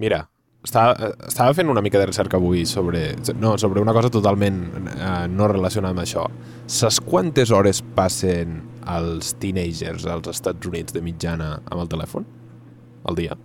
[0.00, 0.24] Mira,
[0.64, 4.60] estava, estava fent una mica de recerca avui sobre, no, sobre una cosa totalment
[4.90, 6.24] eh, no relacionada amb això.
[6.66, 8.60] Saps quantes hores passen
[8.90, 12.26] els teenagers als Estats Units de mitjana amb el telèfon?
[13.06, 13.36] Al dia?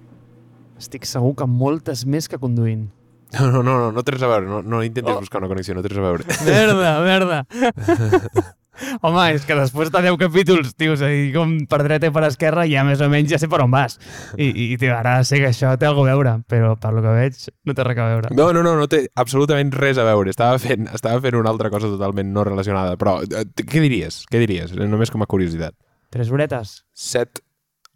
[0.79, 2.87] Estic segur que moltes més que conduint.
[3.35, 4.47] No, no, no, no, no res a veure.
[4.49, 5.19] No, no intentis Oh.
[5.21, 6.25] buscar una connexió, no res a veure.
[6.47, 7.43] Merda, merda.
[9.01, 12.13] Home, és que després de 10 capítols, tio, és a dir, com per dreta i
[12.15, 13.99] per esquerra, ja més o menys ja sé per on vas.
[14.37, 17.15] I, i tio, ara sé que això té alguna a veure, però per lo que
[17.17, 18.33] veig no té res a veure.
[18.37, 20.33] No, no, no, no té absolutament res a veure.
[20.33, 22.97] Estava fent, estava fent una altra cosa totalment no relacionada.
[22.99, 24.23] Però, eh, què diries?
[24.31, 24.73] Què diries?
[24.79, 25.75] Només com a curiositat.
[26.09, 26.79] Tres horetes?
[26.95, 27.43] 7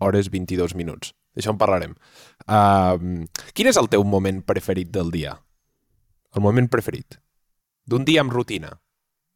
[0.04, 1.14] hores 22 minuts.
[1.34, 1.96] D'això en parlarem.
[2.46, 3.26] Uh,
[3.58, 5.34] quin és el teu moment preferit del dia?
[6.34, 7.18] El moment preferit.
[7.90, 8.76] D'un dia amb rutina.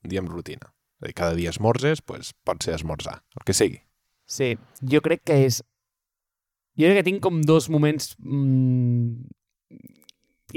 [0.05, 0.70] Un dia amb rutina.
[1.16, 3.82] Cada dia esmorzes, pues, pot ser esmorzar, el que sigui.
[4.26, 5.62] Sí, jo crec que és...
[6.78, 9.30] Jo crec que tinc com dos moments mm,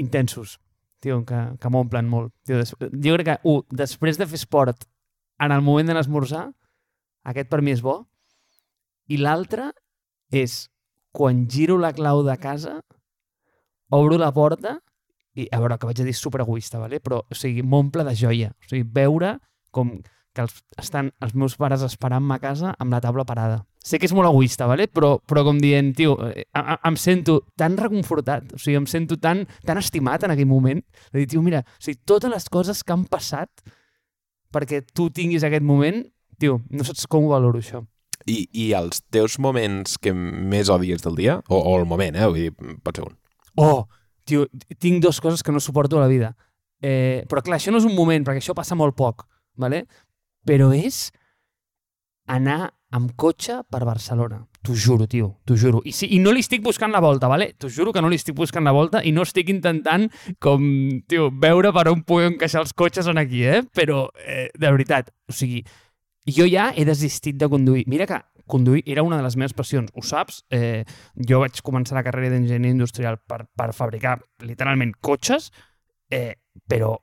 [0.01, 0.57] intensos,
[1.01, 2.33] tio, que, que m'omplen molt.
[2.45, 2.73] Tio, des...
[2.73, 4.85] Jo crec que, un, després de fer esport,
[5.41, 6.47] en el moment de l'esmorzar,
[7.25, 7.99] aquest per mi és bo,
[9.09, 9.71] i l'altre
[10.31, 10.65] és
[11.11, 12.79] quan giro la clau de casa,
[13.91, 14.77] obro la porta
[15.35, 17.01] i, a veure, que vaig a dir superegoista, vale?
[17.03, 18.51] però o sigui, m'omple de joia.
[18.55, 19.35] O sigui, veure
[19.71, 19.97] com
[20.33, 23.65] que els, estan els meus pares esperant-me a casa amb la taula parada.
[23.83, 24.85] Sé que és molt egoista, vale?
[24.87, 28.85] però, però com dient, tio, eh, a- a- em sento tan reconfortat, o sigui, em
[28.87, 32.47] sento tan, tan estimat en aquell moment, de dir, tio, mira, o sigui, totes les
[32.49, 33.49] coses que han passat
[34.53, 36.03] perquè tu tinguis aquest moment,
[36.39, 37.81] tio, no saps com ho valoro, això.
[38.29, 41.39] I, I els teus moments que més odies del dia?
[41.49, 42.27] O, o el moment, eh?
[42.27, 43.15] Vull dir, pot ser un.
[43.57, 43.87] Oh,
[44.29, 44.45] tio,
[44.77, 46.35] tinc dues coses que no suporto a la vida.
[46.81, 49.25] Eh, però clar, això no és un moment, perquè això passa molt poc,
[49.57, 49.85] ¿vale?
[50.47, 51.09] Però és
[52.31, 54.41] anar amb cotxe per Barcelona.
[54.61, 55.79] T'ho juro, tio, t'ho juro.
[55.87, 57.53] I, sí, I no li estic buscant la volta, ¿vale?
[57.57, 60.09] T'ho juro que no li estic buscant la volta i no estic intentant
[60.43, 60.65] com,
[61.09, 63.61] tio, veure per on puc encaixar els cotxes en aquí, eh?
[63.75, 65.63] Però, eh, de veritat, o sigui,
[66.27, 67.85] jo ja he desistit de conduir.
[67.87, 68.19] Mira que
[68.51, 70.43] conduir era una de les meves passions, ho saps?
[70.51, 70.83] Eh,
[71.15, 75.49] jo vaig començar la carrera d'enginyer industrial per, per fabricar literalment cotxes,
[76.11, 76.35] eh,
[76.67, 76.97] però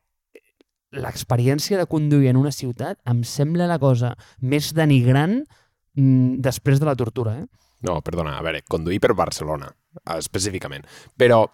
[0.96, 6.88] l'experiència de conduir en una ciutat em sembla la cosa més denigrant mm, després de
[6.88, 7.46] la tortura, eh?
[7.84, 9.68] No, perdona, a veure, conduir per Barcelona,
[10.16, 10.86] específicament.
[11.20, 11.44] Però,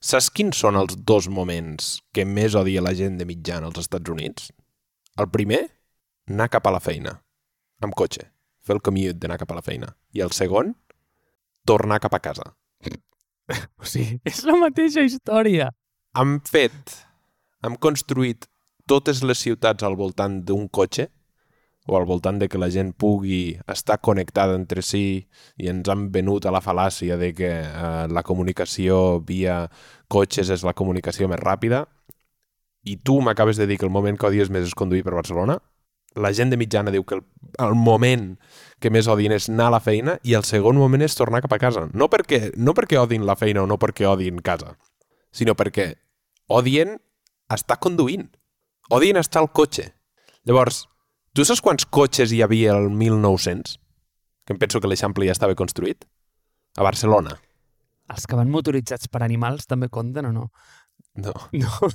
[0.00, 4.10] saps quins són els dos moments que més odia la gent de mitjana als Estats
[4.10, 4.48] Units?
[5.20, 5.66] El primer,
[6.30, 7.12] anar cap a la feina,
[7.84, 8.24] amb cotxe,
[8.64, 9.92] fer el commute d'anar cap a la feina.
[10.16, 10.72] I el segon,
[11.68, 12.54] tornar cap a casa.
[13.76, 15.66] O sigui, és la mateixa història.
[16.16, 16.94] Hem fet,
[17.60, 18.46] hem construït
[18.88, 21.08] totes les ciutats al voltant d'un cotxe,
[21.86, 25.26] o al voltant de que la gent pugui estar connectada entre si
[25.60, 29.66] i ens han venut a la fal·làcia de que eh, la comunicació via
[30.08, 31.84] cotxes és la comunicació més ràpida
[32.88, 35.58] i tu m'acabes de dir que el moment que odies més és conduir per Barcelona
[36.14, 37.24] la gent de mitjana diu que el,
[37.58, 38.34] el moment
[38.80, 41.56] que més odien és anar a la feina i el segon moment és tornar cap
[41.56, 41.88] a casa.
[41.92, 44.76] No perquè, no perquè odin la feina o no perquè odin casa,
[45.34, 45.94] sinó perquè
[46.46, 46.98] odien
[47.50, 48.28] estar conduint.
[48.94, 49.88] Odien estar al cotxe.
[50.46, 50.84] Llavors,
[51.34, 53.72] tu saps quants cotxes hi havia el 1900?
[54.46, 56.04] Que em penso que l'Eixample ja estava construït?
[56.78, 57.32] A Barcelona.
[58.14, 60.44] Els que van motoritzats per animals també compten o no?
[61.18, 61.32] No.
[61.64, 61.90] No.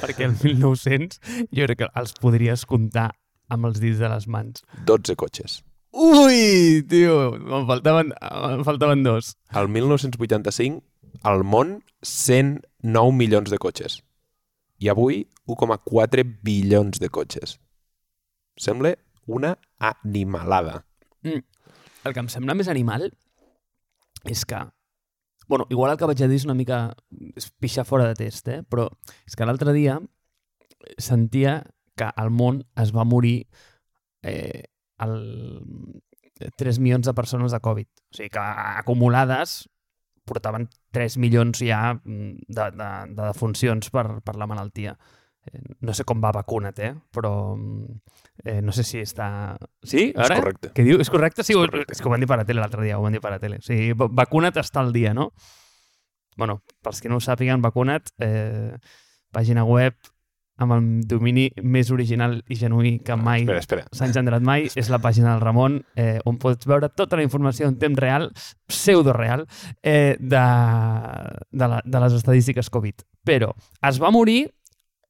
[0.00, 1.18] Perquè el 1900
[1.54, 3.08] jo crec que els podries comptar
[3.50, 4.62] amb els dits de les mans.
[4.86, 5.60] 12 cotxes.
[5.90, 8.12] Ui, tio, me'n faltaven,
[8.54, 9.32] em faltaven dos.
[9.50, 10.82] Al 1985,
[11.26, 14.00] al món, 109 milions de cotxes.
[14.80, 17.58] I avui, 1,4 bilions de cotxes.
[18.56, 18.94] Sembla
[19.26, 20.84] una animalada.
[21.22, 21.42] Mm.
[22.04, 23.10] El que em sembla més animal
[24.28, 24.60] és que...
[25.50, 26.80] Bueno, igual el que vaig a dir és una mica...
[27.36, 28.60] és pixar fora de test, eh?
[28.62, 28.86] Però
[29.26, 29.98] és que l'altre dia
[30.98, 31.60] sentia
[31.98, 33.48] que al món es va morir
[34.22, 34.64] eh,
[35.02, 35.18] el...
[36.56, 37.84] 3 milions de persones de Covid.
[37.84, 39.66] O sigui que acumulades
[40.24, 44.94] portaven 3 milions ja mm, de, de, de defuncions per, per la malaltia.
[45.52, 46.92] Eh, No sé com va vacuna't, eh?
[47.12, 47.98] però mm,
[48.44, 49.56] eh, no sé si està...
[49.82, 50.10] Sí?
[50.14, 50.70] És correcte.
[50.76, 51.00] Què diu?
[51.00, 51.42] És correcte?
[51.44, 51.92] Sí, És correcte.
[51.96, 53.38] és que ho van dir per a tele l'altre dia, ho van dir per a
[53.42, 53.58] tele.
[53.58, 55.32] O sigui, va- vacuna't està al dia, no?
[56.36, 58.72] bueno, pels que no ho sàpiguen, vacuna't, eh,
[59.34, 59.92] pàgina web
[60.60, 63.84] amb el domini més original i genuí que mai Espera, espera.
[63.92, 67.68] s'ha engendrat mai, és la pàgina del Ramon, eh, on pots veure tota la informació
[67.68, 68.30] en temps real,
[68.68, 69.46] pseudo-real,
[69.82, 70.44] eh, de,
[71.50, 73.04] de, la, de les estadístiques Covid.
[73.26, 73.52] Però
[73.88, 74.46] es va morir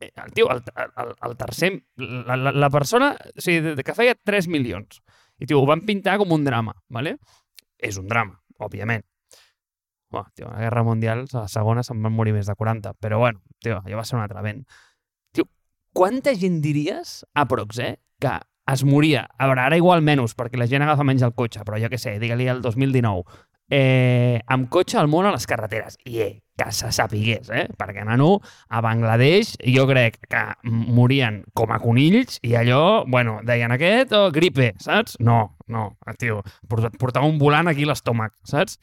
[0.00, 4.48] el tio, el, el, el tercer, la, la, la persona o sigui, que feia 3
[4.48, 5.02] milions.
[5.40, 7.16] I tio, ho van pintar com un drama, ¿vale?
[7.78, 9.04] És un drama, òbviament.
[10.10, 12.96] Bueno, tio, a la Guerra Mundial, a la segona se'n van morir més de 40.
[13.00, 14.64] Però bueno, tio, allò va ser un altre vent.
[15.32, 15.46] Tio,
[15.96, 18.34] quanta gent diries, aprox, eh, que
[18.70, 21.78] es moria, a veure, ara igual menys, perquè la gent agafa menys el cotxe, però
[21.80, 25.96] jo què sé, digue-li el 2019, eh, amb cotxe al món a les carreteres.
[26.04, 27.66] I, eh, que se sapigués, eh?
[27.78, 28.34] Perquè, nano,
[28.68, 34.26] a Bangladesh jo crec que morien com a conills i allò, bueno, deien aquest o
[34.34, 35.16] gripe, saps?
[35.24, 38.76] No, no, tio, portava un volant aquí l'estómac, saps?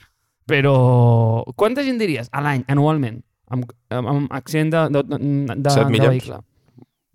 [0.48, 3.20] Però quanta gent diries a l'any, anualment,
[3.52, 5.20] amb, amb, amb accident de, de, de,
[5.54, 6.42] de, de vehicle?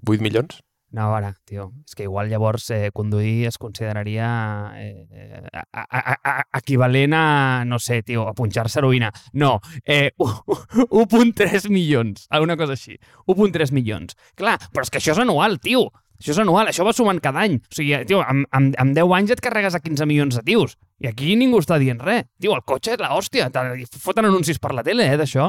[0.06, 0.60] 8 milions?
[0.92, 4.26] No, ara, tio, és que igual llavors eh, conduir es consideraria
[4.76, 7.24] eh, a, equivalent a,
[7.64, 9.08] no sé, tio, a punxar-se heroïna.
[9.32, 9.54] No,
[9.86, 12.98] eh, 1.3 milions, alguna cosa així.
[13.24, 14.18] 1.3 milions.
[14.36, 15.88] Clar, però és que això és anual, tio.
[16.20, 17.56] Això és anual, això va sumant cada any.
[17.56, 20.76] O sigui, tio, amb, amb, amb 10 anys et carregues a 15 milions de tios.
[21.02, 22.28] I aquí ningú està dient res.
[22.38, 23.48] Tio, el cotxe és l'hòstia.
[23.96, 25.48] Foten anuncis per la tele, eh, d'això.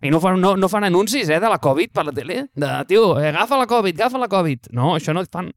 [0.00, 2.46] I no fan, no, no fan anuncis, eh, de la Covid per la tele?
[2.56, 4.70] De, tio, eh, agafa la Covid, agafa la Covid.
[4.76, 5.50] No, això no et fan.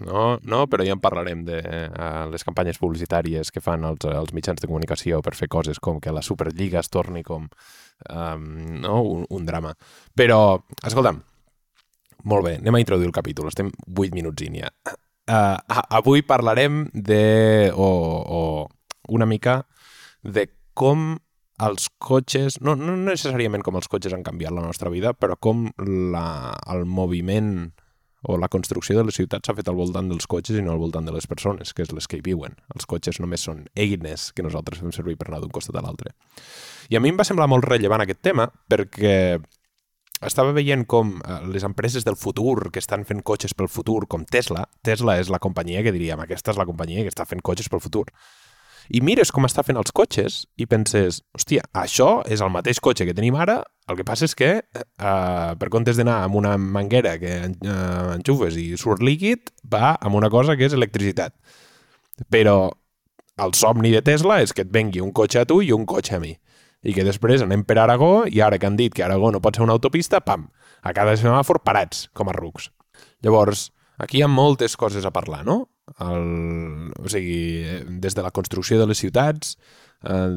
[0.00, 4.32] No, no, però ja en parlarem de uh, les campanyes publicitàries que fan els, els
[4.32, 8.46] mitjans de comunicació per fer coses com que la Superliga es torni com um,
[8.80, 9.74] no, un, un drama.
[10.16, 11.20] Però, escolta'm,
[12.24, 13.52] molt bé, anem a introduir el capítol.
[13.52, 14.72] Estem 8 minuts in ja.
[15.30, 15.60] Uh,
[16.00, 17.70] avui parlarem de...
[17.76, 17.90] o,
[18.24, 18.40] o
[19.10, 19.66] una mica
[20.22, 21.18] de com
[21.66, 25.68] els cotxes, no, no necessàriament com els cotxes han canviat la nostra vida, però com
[26.14, 27.70] la, el moviment
[28.22, 30.82] o la construcció de les ciutats s'ha fet al voltant dels cotxes i no al
[30.82, 32.56] voltant de les persones, que és les que hi viuen.
[32.74, 36.12] Els cotxes només són eines que nosaltres fem servir per anar d'un costat a l'altre.
[36.92, 39.40] I a mi em va semblar molt rellevant aquest tema perquè
[40.20, 44.26] estava veient com eh, les empreses del futur que estan fent cotxes pel futur, com
[44.28, 47.72] Tesla, Tesla és la companyia que diríem, aquesta és la companyia que està fent cotxes
[47.72, 48.04] pel futur
[48.90, 53.06] i mires com està fent els cotxes i penses, hòstia, això és el mateix cotxe
[53.06, 57.16] que tenim ara, el que passa és que eh, per comptes d'anar amb una manguera
[57.22, 57.78] que eh,
[58.16, 61.36] enxufes i surt líquid, va amb una cosa que és electricitat.
[62.30, 62.56] Però
[63.40, 66.18] el somni de Tesla és que et vengui un cotxe a tu i un cotxe
[66.18, 66.34] a mi.
[66.82, 69.56] I que després anem per Aragó i ara que han dit que Aragó no pot
[69.56, 70.48] ser una autopista, pam,
[70.82, 72.70] a cada semàfor parats, com a rucs.
[73.22, 73.68] Llavors,
[74.00, 75.68] aquí hi ha moltes coses a parlar, no?
[75.98, 77.64] El, o sigui,
[78.02, 79.56] des de la construcció de les ciutats,
[80.02, 80.28] eh,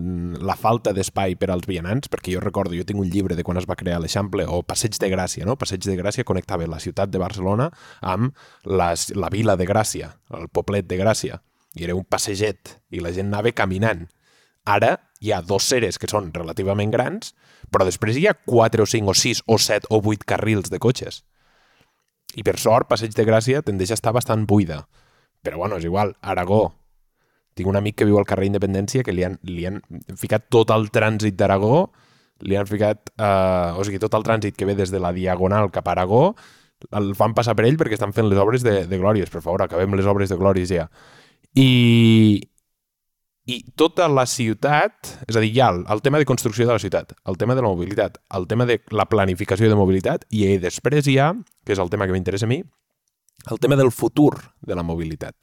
[0.42, 3.60] la falta d'espai per als vianants, perquè jo recordo, jo tinc un llibre de quan
[3.62, 5.58] es va crear l'Eixample, o Passeig de Gràcia, no?
[5.60, 7.70] Passeig de Gràcia connectava la ciutat de Barcelona
[8.02, 8.34] amb
[8.66, 11.40] les, la vila de Gràcia, el poblet de Gràcia,
[11.76, 14.08] i era un passeget, i la gent anava caminant.
[14.64, 17.34] Ara hi ha dos seres que són relativament grans,
[17.72, 20.80] però després hi ha 4 o 5 o 6 o 7 o 8 carrils de
[20.80, 21.24] cotxes.
[22.36, 24.84] I per sort, Passeig de Gràcia tendeix a estar bastant buida.
[25.44, 26.64] Però bueno, és igual, Aragó.
[27.54, 29.82] Tinc un amic que viu al carrer Independència que li han, li han
[30.18, 31.92] ficat tot el trànsit d'Aragó,
[32.48, 35.70] li han ficat, eh, o sigui, tot el trànsit que ve des de la Diagonal
[35.76, 36.24] cap a Aragó,
[36.92, 39.30] el fan passar per ell perquè estan fent les obres de, de Glòries.
[39.32, 40.88] Per favor, acabem les obres de Glòries ja.
[41.60, 42.42] I,
[43.46, 46.74] i tota la ciutat, és a dir, hi ha el, el tema de construcció de
[46.74, 50.48] la ciutat, el tema de la mobilitat, el tema de la planificació de mobilitat, i
[50.64, 52.64] després hi ha, que és el tema que m'interessa a mi,
[53.52, 55.36] el tema del futur de la mobilitat.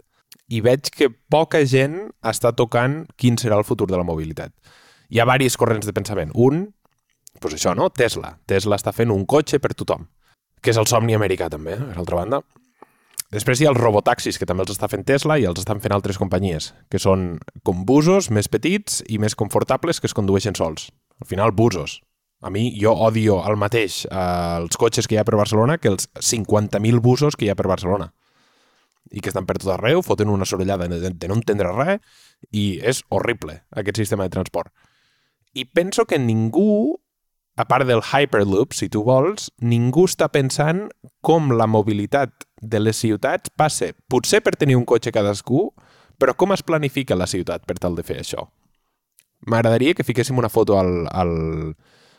[0.50, 4.52] I veig que poca gent està tocant quin serà el futur de la mobilitat.
[5.11, 6.32] Hi ha diversos corrents de pensament.
[6.34, 6.69] Un,
[7.41, 7.91] doncs això, no?
[7.91, 8.36] Tesla.
[8.46, 10.08] Tesla està fent un cotxe per tothom,
[10.63, 11.86] que és el somni americà també, eh?
[11.93, 12.43] per altra banda.
[13.31, 15.94] Després hi ha els robotaxis, que també els està fent Tesla i els estan fent
[15.94, 20.89] altres companyies, que són com busos més petits i més confortables que es condueixen sols.
[21.22, 22.01] Al final, busos.
[22.41, 24.17] A mi, jo odio el mateix eh,
[24.61, 27.69] els cotxes que hi ha per Barcelona que els 50.000 busos que hi ha per
[27.69, 28.11] Barcelona.
[29.13, 32.01] I que estan per tot arreu, foten una sorollada de, de no entendre res,
[32.53, 34.73] i és horrible, aquest sistema de transport.
[35.53, 36.97] I penso que ningú,
[37.56, 40.87] a part del Hyperloop, si tu vols, ningú està pensant
[41.27, 45.69] com la mobilitat de les ciutats passa, potser per tenir un cotxe cadascú,
[46.20, 48.47] però com es planifica la ciutat per tal de fer això?
[49.49, 51.35] M'agradaria que fiquéssim una foto al, al,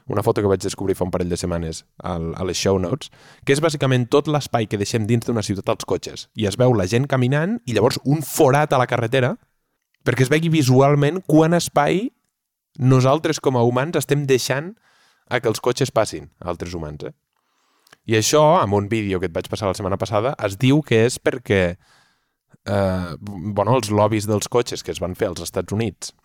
[0.08, 3.12] una foto que vaig descobrir fa un parell de setmanes al, a les show notes,
[3.46, 6.28] que és bàsicament tot l'espai que deixem dins d'una ciutat als cotxes.
[6.36, 9.36] I es veu la gent caminant i llavors un forat a la carretera
[10.06, 12.10] perquè es vegi visualment quant espai
[12.80, 14.74] nosaltres com a humans estem deixant
[15.30, 17.06] a que els cotxes passin a altres humans.
[17.08, 17.14] Eh?
[18.12, 21.06] I això, amb un vídeo que et vaig passar la setmana passada, es diu que
[21.06, 21.62] és perquè
[22.66, 26.16] eh, bueno, els lobbies dels cotxes que es van fer als Estats Units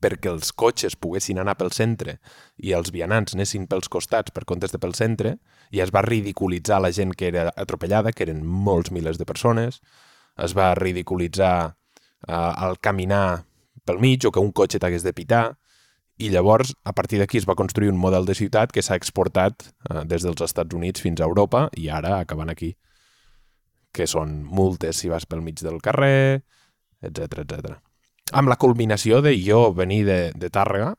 [0.00, 2.18] perquè els cotxes poguessin anar pel centre
[2.56, 5.36] i els vianants anessin pels costats per comptes de pel centre,
[5.70, 9.80] i es va ridiculitzar la gent que era atropellada, que eren molts milers de persones,
[10.40, 11.54] es va ridiculitzar
[12.26, 13.44] eh, el caminar
[13.84, 15.44] pel mig o que un cotxe t'hagués de pitar,
[16.20, 19.64] I llavors, a partir d'aquí es va construir un model de ciutat que s'ha exportat
[19.64, 22.74] eh, des dels Estats Units fins a Europa i ara acabant aquí.
[23.96, 26.42] Que són multes si vas pel mig del carrer,
[27.00, 27.78] etc etc.
[28.32, 30.94] Amb la culminació de jo venir de, de Tàrrega,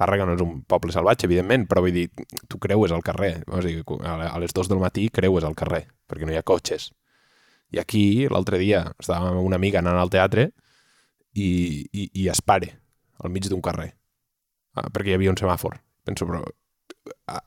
[0.00, 2.06] Tàrrega no és un poble salvatge, evidentment, però vull dir,
[2.48, 3.42] tu creues al carrer.
[3.52, 6.90] O sigui, a les dues del matí creues al carrer, perquè no hi ha cotxes.
[7.70, 10.48] I aquí, l'altre dia, estàvem amb una amiga anant al teatre
[11.32, 11.50] i,
[11.92, 12.72] i, i es pare
[13.20, 13.90] al mig d'un carrer
[14.74, 15.76] ah, perquè hi havia un semàfor.
[16.06, 16.42] Penso, però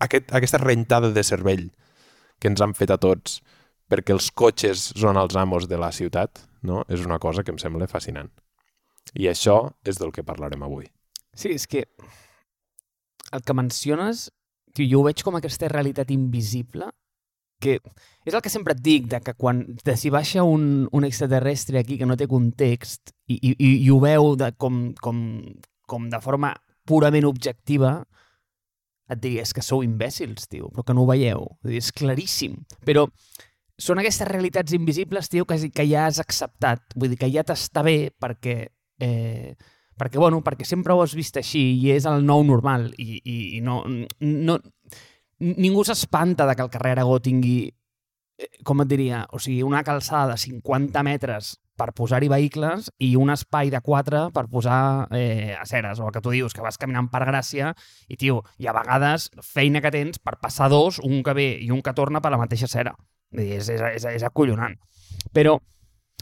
[0.05, 1.67] aquest, aquesta rentada de cervell
[2.39, 3.41] que ens han fet a tots
[3.91, 6.83] perquè els cotxes són els amos de la ciutat, no?
[6.87, 8.31] és una cosa que em sembla fascinant.
[9.19, 10.87] I això és del que parlarem avui.
[11.33, 11.85] Sí, és que
[13.33, 14.27] el que menciones,
[14.73, 16.91] tio, jo ho veig com aquesta realitat invisible
[17.63, 17.77] que
[18.27, 21.79] és el que sempre et dic, de que quan de si baixa un, un extraterrestre
[21.79, 23.53] aquí que no té context i, i,
[23.85, 25.21] i ho veu de, com, com,
[25.87, 26.51] com de forma
[26.87, 28.01] purament objectiva,
[29.11, 31.45] et diries que sou imbècils, tio, però que no ho veieu.
[31.67, 32.57] És claríssim.
[32.87, 33.05] Però
[33.79, 36.95] són aquestes realitats invisibles, tio, que, que ja has acceptat.
[36.95, 38.72] Vull dir, que ja t'està bé perquè...
[38.99, 39.55] Eh,
[39.97, 43.37] perquè, bueno, perquè sempre ho has vist així i és el nou normal i, i,
[43.57, 43.81] i no,
[44.19, 44.57] no,
[45.39, 47.57] ningú s'espanta de que el carrer Aragó tingui,
[48.37, 53.15] eh, com et diria, o sigui, una calçada de 50 metres per posar-hi vehicles i
[53.17, 56.77] un espai de 4 per posar eh, aceres, o el que tu dius, que vas
[56.77, 57.73] caminant per Gràcia
[58.07, 61.71] i, tio, i a vegades feina que tens per passar dos, un que ve i
[61.73, 62.93] un que torna per la mateixa acera.
[63.33, 64.75] És, és, és, és acollonant.
[65.33, 65.57] Però,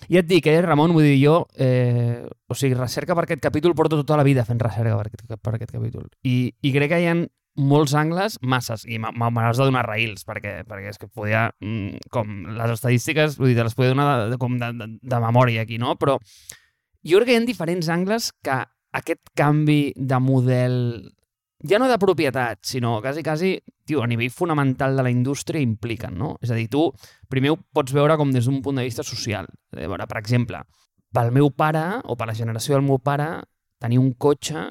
[0.09, 3.75] ja et dic, eh, Ramon, vull dir, jo, eh, o sigui, recerca per aquest capítol,
[3.75, 6.09] porto tota la vida fent recerca per aquest, per aquest capítol.
[6.23, 7.15] I, I crec que hi ha
[7.61, 12.45] molts angles, masses, i m'hauràs de donar raïls, perquè, perquè és que podia, mm, com
[12.57, 15.65] les estadístiques, vull dir, te les podia donar de, de, com de, de, de memòria
[15.65, 15.97] aquí, no?
[15.99, 16.17] Però
[17.03, 18.61] jo crec que hi ha diferents angles que
[18.93, 20.77] aquest canvi de model,
[21.67, 26.17] ja no de propietat, sinó quasi, quasi, tio, a nivell fonamental de la indústria impliquen,
[26.17, 26.35] no?
[26.41, 26.87] És a dir, tu
[27.29, 29.49] primer ho pots veure com des d'un punt de vista social.
[29.75, 30.63] A veure, per exemple,
[31.11, 33.33] pel meu pare, o per la generació del meu pare,
[33.81, 34.69] tenir un cotxe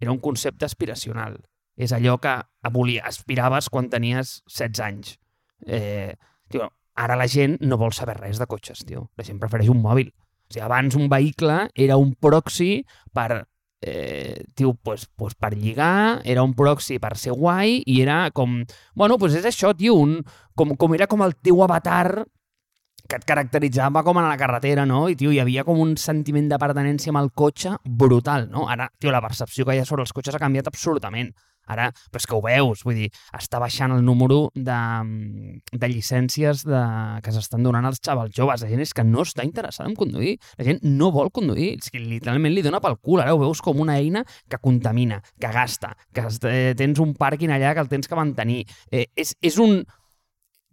[0.00, 1.38] era un concepte aspiracional
[1.76, 2.34] és allò que
[2.72, 5.16] volia, aspiraves quan tenies 16 anys.
[5.66, 6.16] Eh,
[6.48, 9.10] tio, ara la gent no vol saber res de cotxes, tio.
[9.16, 10.08] La gent prefereix un mòbil.
[10.08, 13.44] O sigui, abans un vehicle era un proxy per
[13.82, 18.62] eh, tio, pues, pues per lligar, era un proxy per ser guai i era com...
[18.94, 20.20] Bueno, pues és això, tio, un,
[20.54, 22.24] com, com era com el teu avatar
[23.06, 25.06] que et caracteritzava com a la carretera, no?
[25.08, 28.66] I, tio, hi havia com un sentiment de pertenència amb el cotxe brutal, no?
[28.72, 31.30] Ara, tio, la percepció que hi ha sobre els cotxes ha canviat absolutament.
[31.66, 34.78] Ara, però és que ho veus, vull dir, està baixant el número de,
[35.72, 36.82] de llicències de,
[37.24, 38.62] que s'estan donant als xavals joves.
[38.62, 40.36] La gent és que no està interessada en conduir.
[40.60, 41.74] La gent no vol conduir.
[41.80, 43.22] És que literalment li dona pel cul.
[43.24, 47.54] Ara ho veus com una eina que contamina, que gasta, que eh, tens un pàrquing
[47.54, 48.64] allà que el tens que mantenir.
[48.90, 49.80] Eh, és, és un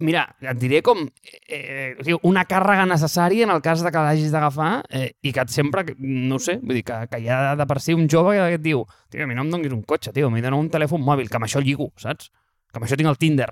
[0.04, 4.34] Mira, et diré com eh, eh, una càrrega necessària en el cas de que l'hagis
[4.34, 7.68] d'agafar eh, i que et sempre, no sé, vull dir, que, que hi ha de
[7.70, 10.12] per si un jove que et diu tio, a mi no em donis un cotxe,
[10.12, 12.28] tio, m'hi dona un telèfon mòbil, que amb això lligo, saps?
[12.74, 13.48] Que amb això tinc el Tinder.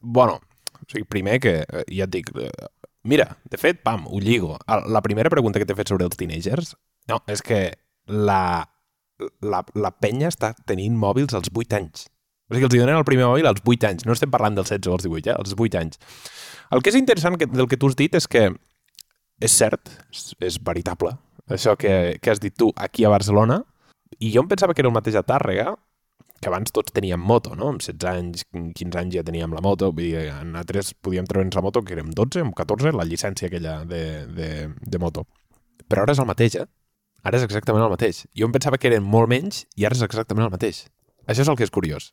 [0.00, 0.40] Bueno,
[0.80, 2.50] o sigui, primer que, eh, ja et dic, eh,
[3.06, 4.56] mira, de fet, pam, ho lligo.
[4.66, 6.74] La primera pregunta que t'he fet sobre els teenagers,
[7.12, 7.62] no, és que
[8.10, 8.64] la,
[9.38, 12.08] la, la penya està tenint mòbils als 8 anys.
[12.52, 14.04] O sigui, els donen el primer mòbil als 8 anys.
[14.04, 15.36] No estem parlant dels 16 o els 18, eh?
[15.40, 16.00] als 8 anys.
[16.72, 18.50] El que és interessant que, del que tu has dit és que
[19.42, 21.14] és cert, és, és veritable,
[21.48, 23.62] això que, que has dit tu aquí a Barcelona,
[24.20, 25.72] i jo em pensava que era el mateix a Tàrrega,
[26.42, 27.70] que abans tots teníem moto, no?
[27.72, 31.56] Amb 16 anys, 15 anys ja teníem la moto, vull dir, en altres podíem treure'ns
[31.56, 34.02] la moto, que érem 12, amb 14, la llicència aquella de,
[34.36, 35.24] de, de moto.
[35.88, 36.66] Però ara és el mateix, eh?
[37.22, 38.24] Ara és exactament el mateix.
[38.34, 40.84] Jo em pensava que eren molt menys i ara és exactament el mateix.
[41.30, 42.10] Això és el que és curiós.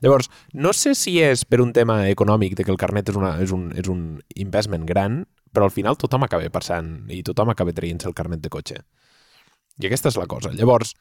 [0.00, 3.34] Llavors, no sé si és per un tema econòmic de que el carnet és, una,
[3.42, 4.04] és, un, és un
[4.36, 8.52] investment gran, però al final tothom acaba passant i tothom acaba traient-se el carnet de
[8.52, 8.80] cotxe.
[9.80, 10.52] I aquesta és la cosa.
[10.54, 10.94] Llavors,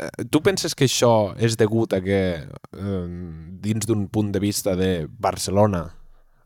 [0.00, 3.08] eh, tu penses que això és degut a que eh,
[3.66, 5.84] dins d'un punt de vista de Barcelona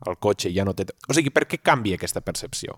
[0.05, 0.85] el cotxe ja no té...
[1.09, 2.77] O sigui, per què canvia aquesta percepció?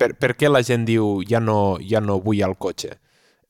[0.00, 2.98] Per, per què la gent diu ja no, ja no vull el cotxe?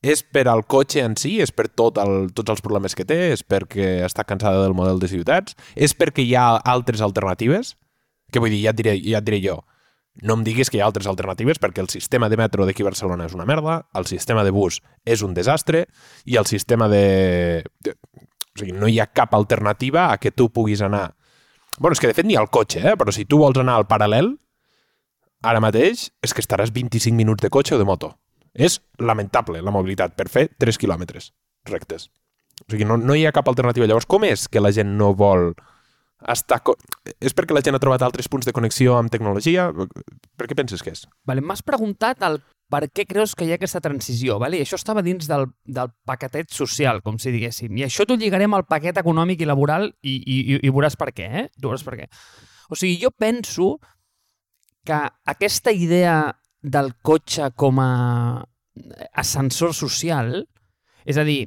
[0.01, 3.31] És per al cotxe en si, és per tot el, tots els problemes que té,
[3.35, 7.77] és perquè està cansada del model de ciutats, és perquè hi ha altres alternatives,
[8.33, 9.61] que vull dir, ja et diré, ja et diré jo,
[10.23, 12.91] no em diguis que hi ha altres alternatives perquè el sistema de metro d'aquí a
[12.91, 15.87] Barcelona és una merda, el sistema de bus és un desastre
[16.25, 17.65] i el sistema de...
[17.85, 17.95] de...
[18.51, 21.15] O sigui, no hi ha cap alternativa a que tu puguis anar...
[21.79, 22.97] bueno, és que de fet n'hi ha el cotxe, eh?
[22.99, 24.35] però si tu vols anar al paral·lel,
[25.47, 28.17] ara mateix és que estaràs 25 minuts de cotxe o de moto.
[28.55, 31.33] És lamentable la mobilitat per fer 3 quilòmetres
[31.71, 32.09] rectes.
[32.67, 33.87] O sigui, no, no hi ha cap alternativa.
[33.87, 35.53] Llavors, com és que la gent no vol
[36.29, 36.61] estar...
[37.21, 39.71] És perquè la gent ha trobat altres punts de connexió amb tecnologia?
[40.37, 41.07] Per què penses que és?
[41.29, 42.41] Vale, M'has preguntat el
[42.71, 44.61] per què creus que hi ha aquesta transició, vale?
[44.61, 47.75] i això estava dins del, del paquetet social, com si diguéssim.
[47.75, 51.11] I això t'ho lligarem al paquet econòmic i laboral i, i, i, i veuràs per
[51.17, 51.47] què, eh?
[51.59, 52.07] Veuràs per què.
[52.71, 53.73] O sigui, jo penso
[54.87, 55.01] que
[55.35, 56.31] aquesta idea
[56.61, 57.91] del cotxe com a
[59.19, 60.35] ascensor social,
[61.05, 61.45] és a dir,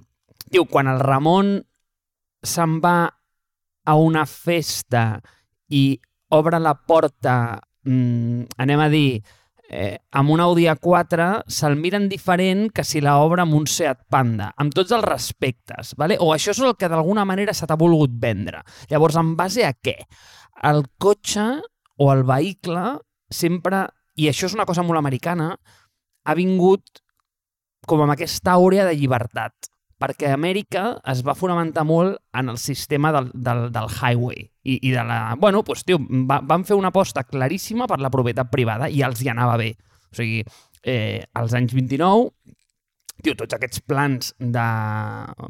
[0.50, 1.56] tio, quan el Ramon
[2.44, 2.98] se'n va
[3.84, 5.22] a una festa
[5.74, 5.94] i
[6.34, 9.22] obre la porta, mmm, anem a dir,
[9.70, 14.52] eh, amb un Audi A4 se'l miren diferent que si la amb un Seat Panda,
[14.58, 16.18] amb tots els respectes, vale?
[16.20, 18.64] o això és el que d'alguna manera se t'ha volgut vendre.
[18.90, 19.98] Llavors, en base a què?
[20.64, 21.62] El cotxe
[21.98, 23.88] o el vehicle sempre,
[24.20, 25.54] i això és una cosa molt americana,
[26.24, 27.02] ha vingut
[27.88, 29.70] com amb aquesta àurea de llibertat
[30.04, 34.92] perquè Amèrica es va fonamentar molt en el sistema del, del, del highway i, i
[34.92, 35.20] de la...
[35.40, 39.22] Bueno, doncs, tio, va, van fer una aposta claríssima per la propietat privada i els
[39.24, 39.72] hi anava bé.
[40.12, 40.44] O sigui,
[40.84, 42.58] eh, als anys 29,
[43.22, 44.64] tio, tots aquests plans de...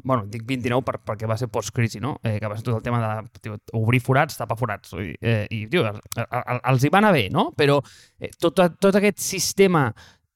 [0.03, 2.17] Bueno, dic 29 per, perquè va ser post-crisi, no?
[2.23, 4.95] Eh, que va ser tot el tema de tio, obrir forats, tapar forats.
[4.99, 7.51] Eh, I, tio, els hi va anar bé, no?
[7.57, 7.79] Però
[8.19, 9.87] eh, tot, tot aquest sistema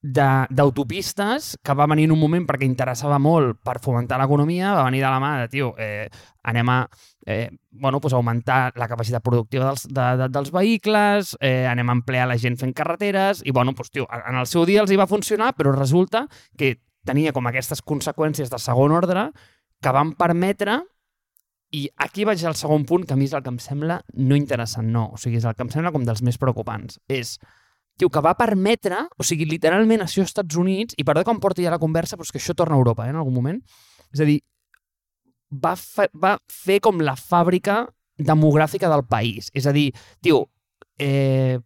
[0.08, 5.02] d'autopistes que va venir en un moment perquè interessava molt per fomentar l'economia, va venir
[5.02, 6.08] de la mà de, tio, eh,
[6.48, 6.78] anem a
[7.26, 11.98] eh, bueno, pues augmentar la capacitat productiva dels, de, de, dels vehicles, eh, anem a
[11.98, 15.00] emplear la gent fent carreteres, i bueno, pues, tio, en el seu dia els hi
[15.02, 16.78] va funcionar, però resulta que
[17.08, 19.30] tenia com aquestes conseqüències de segon ordre
[19.82, 20.82] que van permetre
[21.76, 24.38] i aquí vaig al segon punt, que a mi és el que em sembla no
[24.40, 25.10] interessant, no.
[25.14, 27.02] O sigui, és el que em sembla com dels més preocupants.
[27.12, 27.36] És,
[28.00, 31.42] tio, que va permetre, o sigui, literalment això als Estats Units, i perdó que em
[31.44, 33.60] porti ja la conversa, però és que això torna a Europa, eh, en algun moment.
[34.16, 34.40] És a dir,
[35.52, 37.82] va, fa, va fer com la fàbrica
[38.18, 39.52] demogràfica del país.
[39.54, 39.90] És a dir,
[40.24, 40.46] tio,
[40.98, 41.60] eh,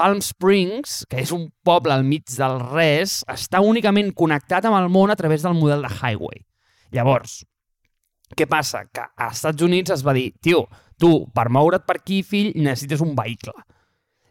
[0.00, 4.88] Palm Springs, que és un poble al mig del res, està únicament connectat amb el
[4.88, 6.40] món a través del model de highway.
[6.96, 7.42] Llavors,
[8.32, 8.86] què passa?
[8.88, 10.62] Que als Estats Units es va dir, tio,
[10.96, 13.52] tu, per moure't per aquí, fill, necessites un vehicle.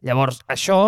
[0.01, 0.82] Llavors, això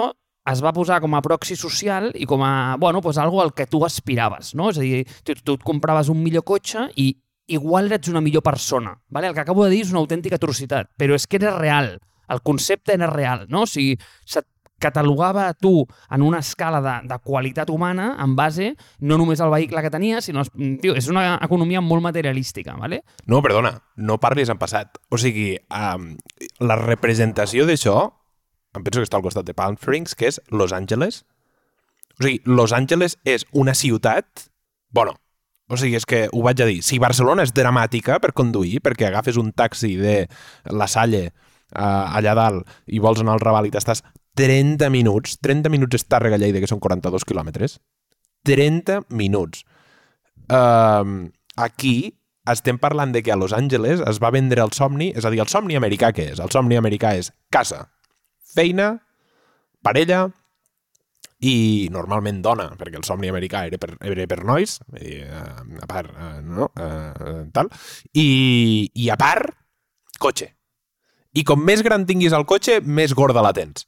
[0.50, 3.70] es va posar com a proxy social i com a, bueno, pues algo al que
[3.70, 4.72] tu aspiraves, no?
[4.74, 7.12] És a dir, tu, tu et compraves un millor cotxe i
[7.54, 9.30] igual ets una millor persona, ¿vale?
[9.30, 12.00] El que acabo de dir és una autèntica atrocitat, però és que era real,
[12.32, 13.67] el concepte era real, no?
[13.67, 14.48] O sigui, se't
[14.82, 19.54] catalogava a tu en una escala de, de qualitat humana en base no només al
[19.54, 20.44] vehicle que tenies, sinó...
[20.82, 23.04] Tio, és una economia molt materialística, ¿vale?
[23.30, 24.98] No, perdona, no parlis en passat.
[25.13, 26.15] O sigui, um,
[26.60, 28.00] la representació d'això
[28.76, 31.26] em penso que està al costat de Palm Springs, que és Los Angeles.
[32.20, 34.48] O sigui, Los Angeles és una ciutat...
[34.91, 35.15] Bueno,
[35.72, 36.82] o sigui, és que ho vaig a dir.
[36.84, 40.15] Si Barcelona és dramàtica per conduir, perquè agafes un taxi de
[40.72, 44.04] la Salle uh, allà dalt i vols anar al Raval i t'estàs
[44.39, 47.80] 30 minuts, 30 minuts és Tàrrega Lleida, que són 42 quilòmetres.
[48.48, 49.65] 30 minuts.
[50.50, 52.17] Uh, aquí
[52.50, 55.41] estem parlant de que a Los Angeles es va vendre el somni, és a dir,
[55.44, 56.39] el somni americà què és?
[56.41, 57.84] El somni americà és casa,
[58.56, 58.96] feina,
[59.86, 60.26] parella
[61.41, 66.13] i normalment dona, perquè el somni americà era per, era per nois, dir, a part,
[66.46, 66.70] no?
[66.78, 67.70] Uh, tal,
[68.13, 69.54] i, i a part,
[70.22, 70.52] cotxe.
[71.34, 73.88] I com més gran tinguis el cotxe, més gorda la tens.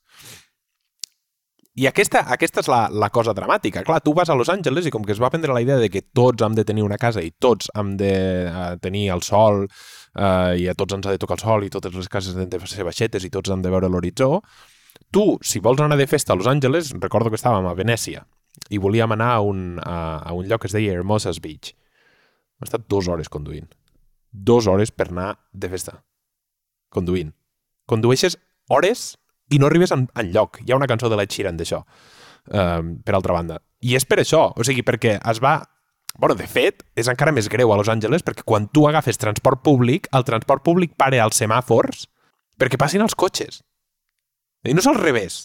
[1.74, 3.82] I aquesta, aquesta és la, la cosa dramàtica.
[3.86, 5.88] Clar, tu vas a Los Angeles i com que es va prendre la idea de
[5.90, 8.12] que tots hem de tenir una casa i tots hem de
[8.46, 11.72] uh, tenir el sol uh, i a tots ens ha de tocar el sol i
[11.74, 14.38] totes les cases han de ser baixetes i tots han de veure l'horitzó,
[15.10, 18.22] tu, si vols anar de festa a Los Angeles, recordo que estàvem a Venècia
[18.70, 21.74] i volíem anar a un, a, a un lloc que es deia Hermosa's Beach.
[22.62, 23.72] Hem estat dues hores conduint.
[24.30, 25.98] Dues hores per anar de festa.
[26.94, 27.34] Conduint.
[27.90, 28.38] Condueixes
[28.70, 29.16] hores
[29.52, 30.62] i no arribes en, en lloc.
[30.64, 31.84] Hi ha una cançó de Led Sheeran d'això,
[32.52, 33.60] um, per altra banda.
[33.84, 35.60] I és per això, o sigui, perquè es va...
[36.14, 39.64] Bueno, de fet, és encara més greu a Los Angeles perquè quan tu agafes transport
[39.66, 42.06] públic, el transport públic pare als semàfors
[42.62, 43.64] perquè passin els cotxes.
[44.64, 45.40] I no és al revés.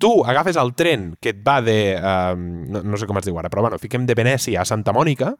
[0.00, 1.76] Tu agafes el tren que et va de...
[2.00, 4.96] Um, no, no sé com es diu ara, però bueno, fiquem de Venècia a Santa
[4.96, 5.34] Mònica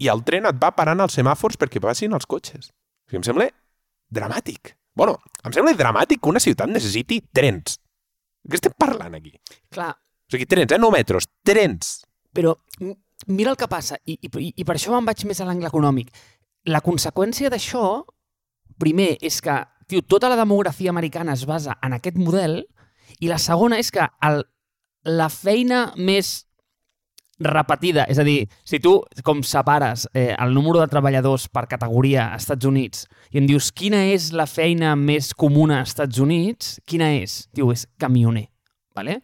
[0.00, 2.70] i el tren et va parant als semàfors perquè passin els cotxes.
[2.70, 3.48] O sigui, em sembla
[4.12, 4.74] dramàtic.
[5.00, 5.16] Bueno,
[5.48, 7.78] em sembla dramàtic que una ciutat necessiti trens.
[8.44, 9.32] Què estem parlant aquí?
[9.72, 9.94] Clar.
[9.96, 10.78] O sigui, trens, eh?
[10.80, 12.02] No metros, trens.
[12.36, 12.52] Però
[13.32, 16.12] mira el que passa, i, i, i per això me'n vaig més a l'angle econòmic.
[16.68, 18.02] La conseqüència d'això,
[18.80, 19.56] primer, és que
[19.88, 22.60] tio, tota la demografia americana es basa en aquest model,
[23.24, 24.44] i la segona és que el,
[25.08, 26.49] la feina més
[27.40, 28.04] repetida.
[28.08, 32.46] És a dir, si tu com separes eh, el número de treballadors per categoria als
[32.46, 37.10] Estats Units i em dius quina és la feina més comuna als Estats Units, quina
[37.18, 37.46] és?
[37.56, 38.48] Diu, és camioner.
[38.96, 39.20] Vale?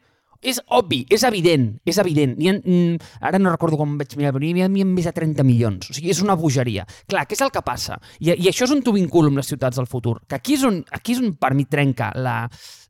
[0.47, 2.37] És obvi, és evident, és evident.
[2.39, 5.91] Ha, mm, ara no recordo com vaig mirar, però n'hi havia més de 30 milions.
[5.91, 6.87] O sigui, és una bogeria.
[7.09, 7.99] Clar, què és el que passa?
[8.21, 10.21] I, i això és on tu vinculo amb les ciutats del futur.
[10.29, 12.49] Que aquí és on, aquí és on per mi trenca la,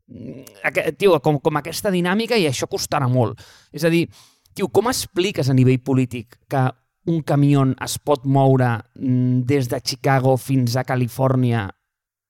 [0.08, 3.40] mm, tio, com, com aquesta dinàmica i això costarà molt.
[3.72, 4.06] És a dir,
[4.56, 6.66] tio, com expliques a nivell polític que
[7.06, 11.68] un camió es pot moure mm, des de Chicago fins a Califòrnia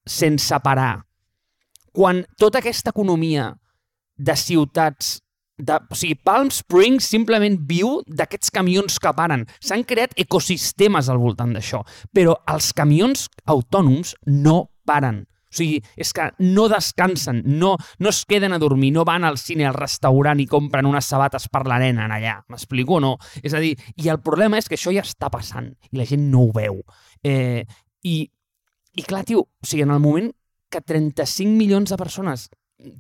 [0.07, 1.07] sense parar
[1.97, 3.55] quan tota aquesta economia
[4.17, 5.17] de ciutats
[5.57, 9.47] de, o sigui, Palm Springs simplement viu d'aquests camions que paren.
[9.65, 11.81] S'han creat ecosistemes al voltant d'això,
[12.13, 15.25] però els camions autònoms no paren.
[15.57, 19.39] O sigui, és que no descansen, no, no es queden a dormir, no van al
[19.41, 22.37] cine, al restaurant i compren unes sabates per la nena allà.
[22.53, 23.15] M'explico o no?
[23.41, 26.29] És a dir, i el problema és que això ja està passant i la gent
[26.29, 26.83] no ho veu.
[27.25, 27.65] Eh,
[28.05, 28.19] i,
[28.97, 30.29] I clar, tio, o sigui, en el moment
[30.69, 32.51] que 35 milions de persones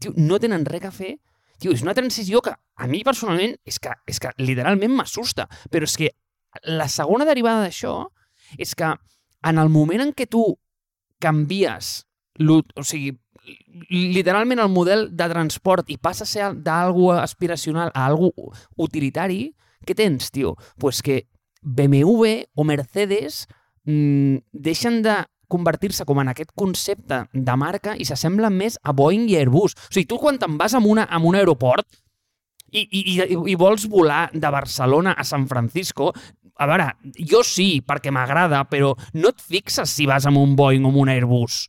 [0.01, 1.17] tio, no tenen res a fer,
[1.61, 5.85] tio, és una transició que a mi personalment és que, és que literalment m'assusta, però
[5.85, 6.15] és que
[6.73, 7.99] la segona derivada d'això
[8.57, 8.95] és que
[9.47, 10.45] en el moment en què tu
[11.23, 12.07] canvies,
[12.41, 13.15] o sigui,
[13.91, 18.33] literalment el model de transport i passa a ser d'algú aspiracional a algú
[18.77, 19.55] utilitari,
[19.87, 20.57] què tens, tio?
[20.81, 21.27] Pues que
[21.63, 23.47] BMW o Mercedes
[23.85, 29.29] mmm, deixen de convertir-se com en aquest concepte de marca i s'assembla més a Boeing
[29.31, 29.77] i Airbus.
[29.79, 31.87] O sigui, tu quan te'n vas a, una, a un aeroport
[32.73, 33.21] i, i, i,
[33.53, 36.11] i vols volar de Barcelona a San Francisco,
[36.57, 36.89] a veure,
[37.31, 41.05] jo sí, perquè m'agrada, però no et fixes si vas amb un Boeing o amb
[41.05, 41.67] un Airbus.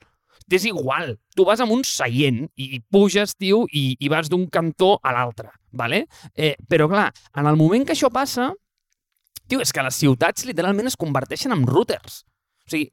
[0.52, 1.18] És igual.
[1.36, 5.52] Tu vas amb un seient i puges, tio, i, i vas d'un cantó a l'altre,
[5.72, 6.06] ¿vale?
[6.36, 8.54] Eh, però clar, en el moment que això passa,
[9.48, 12.24] tio, és que les ciutats literalment es converteixen en routers.
[12.68, 12.90] O sigui,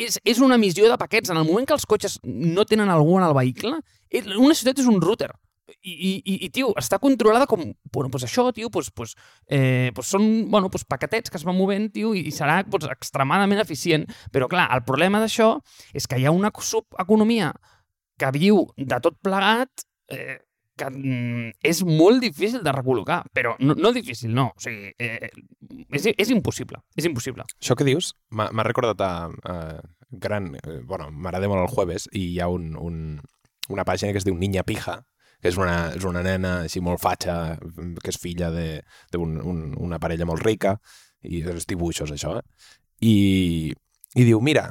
[0.00, 1.28] és, és una missió de paquets.
[1.28, 3.76] En el moment que els cotxes no tenen algú en el vehicle,
[4.38, 5.28] una ciutat és un router.
[5.68, 7.62] I, i, i tio, està controlada com...
[7.92, 9.14] Bueno, pues això, tio, pues, pues,
[9.46, 13.60] eh, pues són bueno, pues paquetets que es van movent, tio, i serà pues, extremadament
[13.62, 14.08] eficient.
[14.32, 15.54] Però, clar, el problema d'això
[15.92, 17.52] és que hi ha una subeconomia
[18.18, 20.40] que viu de tot plegat eh,
[20.78, 24.48] que mm, és molt difícil de recol·locar, però no, no difícil, no.
[24.54, 25.30] O sigui, eh,
[25.90, 27.46] és, és impossible, és impossible.
[27.58, 29.58] Això que dius m'ha recordat a, a
[30.10, 30.54] gran...
[30.62, 33.18] Eh, bueno, m'agrada molt el jueves i hi ha un, un,
[33.68, 35.00] una pàgina que es diu Niña Pija,
[35.42, 37.58] que és una, és una nena així molt fatxa,
[38.02, 40.76] que és filla d'una un, una parella molt rica,
[41.22, 42.44] i és dibuixos, això, eh?
[43.00, 43.16] I,
[44.18, 44.66] i diu, mira,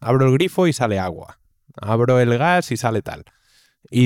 [0.00, 1.38] abro el grifo y sale agua,
[1.76, 3.24] abro el gas y sale tal.
[3.90, 4.04] I,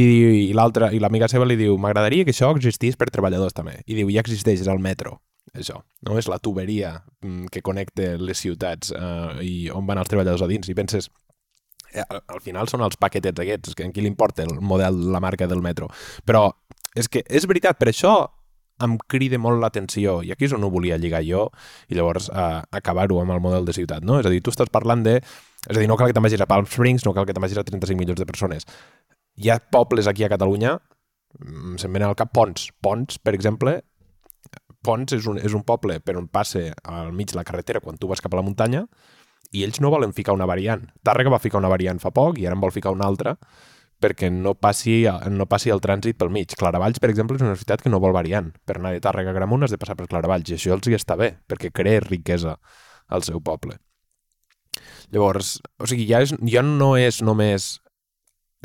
[0.51, 3.81] i l'altra, i l'amiga seva li diu m'agradaria que això existís per treballadors també.
[3.87, 5.17] I diu, ja existeix, és el metro,
[5.55, 5.81] això.
[6.07, 6.19] No?
[6.21, 10.51] És la tuberia mm, que connecta les ciutats eh, i on van els treballadors a
[10.51, 10.69] dins.
[10.69, 11.09] I penses,
[12.01, 15.21] al, al final són els paquetets aquests, que a qui li importa el model, la
[15.21, 15.91] marca del metro.
[16.27, 16.49] Però
[16.97, 18.15] és que és veritat, per això
[18.83, 21.47] em crida molt l'atenció, i aquí és on ho volia lligar jo,
[21.89, 24.19] i llavors eh, acabar-ho amb el model de ciutat, no?
[24.19, 25.21] És a dir, tu estàs parlant de...
[25.63, 27.45] És a dir, no cal que te'n vagis a Palm Springs, no cal que te'n
[27.45, 28.67] vagis a 35 milions de persones
[29.35, 30.79] hi ha pobles aquí a Catalunya,
[31.39, 32.71] mm, se'm venen al cap Pons.
[32.81, 33.83] Pons, per exemple,
[34.83, 38.09] Pons és un, és un poble per on passe al mig la carretera quan tu
[38.09, 38.87] vas cap a la muntanya
[39.53, 40.87] i ells no volen ficar una variant.
[41.05, 43.37] Tàrrega va ficar una variant fa poc i ara en vol ficar una altra
[44.03, 46.57] perquè no passi, no passi el trànsit pel mig.
[46.59, 48.51] Claravalls, per exemple, és una ciutat que no vol variant.
[48.67, 50.97] Per anar de Tàrrega a Gramunt has de passar per Claravalls i això els hi
[50.99, 52.57] està bé, perquè crea riquesa
[53.13, 53.79] al seu poble.
[55.13, 57.77] Llavors, o sigui, ja, és, ja no és només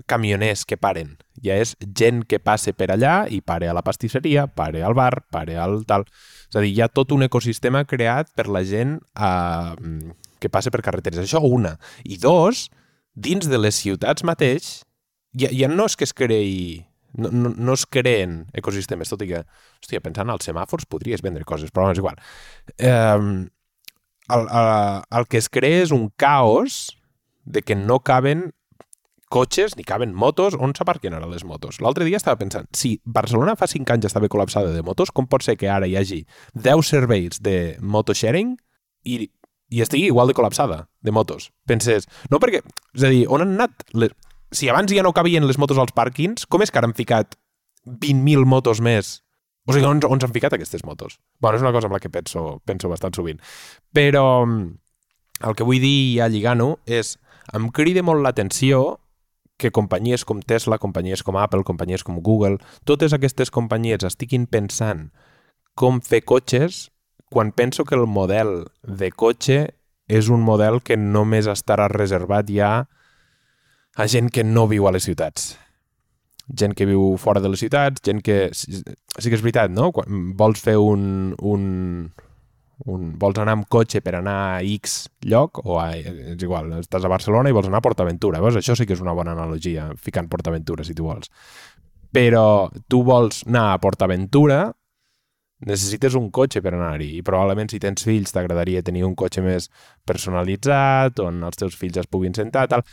[0.07, 4.45] camioners que paren, ja és gent que passe per allà i pare a la pastisseria,
[4.47, 6.05] pare al bar, pare al tal...
[6.47, 10.73] És a dir, hi ha tot un ecosistema creat per la gent eh, que passa
[10.73, 11.21] per carreteres.
[11.23, 11.75] Això una.
[12.05, 12.67] I dos,
[13.13, 14.81] dins de les ciutats mateix,
[15.37, 16.85] ja, ja no és que es creï
[17.17, 19.43] no, no, no es creen ecosistemes, tot i que,
[19.81, 22.19] hòstia, pensant als semàfors podries vendre coses, però és igual.
[22.77, 23.47] Eh,
[24.27, 24.69] el, el,
[25.17, 26.97] el que es crea és un caos
[27.47, 28.51] de que no caben
[29.31, 31.81] cotxes ni caben motos, on s'aparquen ara les motos?
[31.83, 35.43] L'altre dia estava pensant, si Barcelona fa 5 anys estava col·lapsada de motos, com pot
[35.43, 36.21] ser que ara hi hagi
[36.53, 38.55] 10 serveis de motosharing
[39.03, 39.27] i,
[39.69, 41.51] i estigui igual de col·lapsada de motos?
[41.67, 42.63] Penses, no perquè,
[42.95, 43.87] és a dir, on han anat?
[43.93, 44.15] Les...
[44.55, 47.35] Si abans ja no cabien les motos als pàrquings, com és que ara han ficat
[47.87, 49.17] 20.000 motos més
[49.67, 51.17] o sigui, on, on s'han ficat aquestes motos?
[51.43, 53.41] Bueno, és una cosa amb la que penso, penso bastant sovint.
[53.91, 57.17] Però el que vull dir ja lligant-ho és
[57.55, 59.01] em crida molt l'atenció
[59.59, 65.09] que companyies com Tesla, companyies com Apple, companyies com Google, totes aquestes companyies estiguin pensant
[65.75, 66.87] com fer cotxes
[67.29, 69.59] quan penso que el model de cotxe
[70.07, 72.87] és un model que només estarà reservat ja
[73.97, 75.55] a gent que no viu a les ciutats.
[76.47, 78.47] Gent que viu fora de les ciutats, gent que...
[78.53, 79.91] Sí que és veritat, no?
[79.91, 81.63] Quan vols fer un, un,
[82.85, 87.03] un, vols anar amb cotxe per anar a X lloc, o a, és igual, estàs
[87.03, 88.61] a Barcelona i vols anar a PortAventura, veus?
[88.61, 91.33] Això sí que és una bona analogia, ficant PortAventura, si tu vols.
[92.15, 94.61] Però tu vols anar a PortAventura,
[95.65, 99.69] necessites un cotxe per anar-hi i probablement si tens fills t'agradaria tenir un cotxe més
[100.05, 102.83] personalitzat on els teus fills es puguin sentar tal.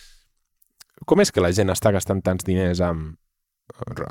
[1.05, 3.19] Com és que la gent està gastant tants diners amb...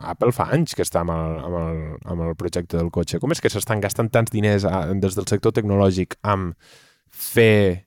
[0.02, 1.76] Apple fa anys que està amb el, amb el,
[2.10, 3.20] amb el projecte del cotxe.
[3.22, 6.56] Com és que s'estan gastant tants diners a, des del sector tecnològic amb
[7.14, 7.86] fer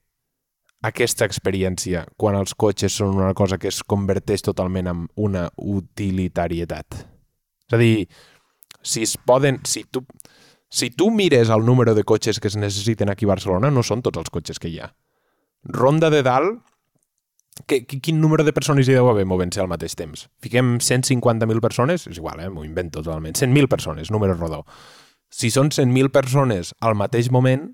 [0.87, 7.03] aquesta experiència quan els cotxes són una cosa que es converteix totalment en una utilitarietat?
[7.67, 8.07] És a dir,
[8.87, 9.59] si es poden...
[9.67, 10.05] Si tu,
[10.77, 14.03] si tu mires el número de cotxes que es necessiten aquí a Barcelona, no són
[14.05, 14.91] tots els cotxes que hi ha.
[15.65, 16.61] Ronda de dalt,
[17.65, 20.27] que, quin número de persones hi deu haver movent-se al mateix temps?
[20.45, 22.05] Fiquem 150.000 persones?
[22.11, 22.51] És igual, eh?
[22.53, 23.39] m'ho invento totalment.
[23.41, 24.67] 100.000 persones, número rodó.
[25.33, 27.71] Si són 100.000 persones al mateix moment,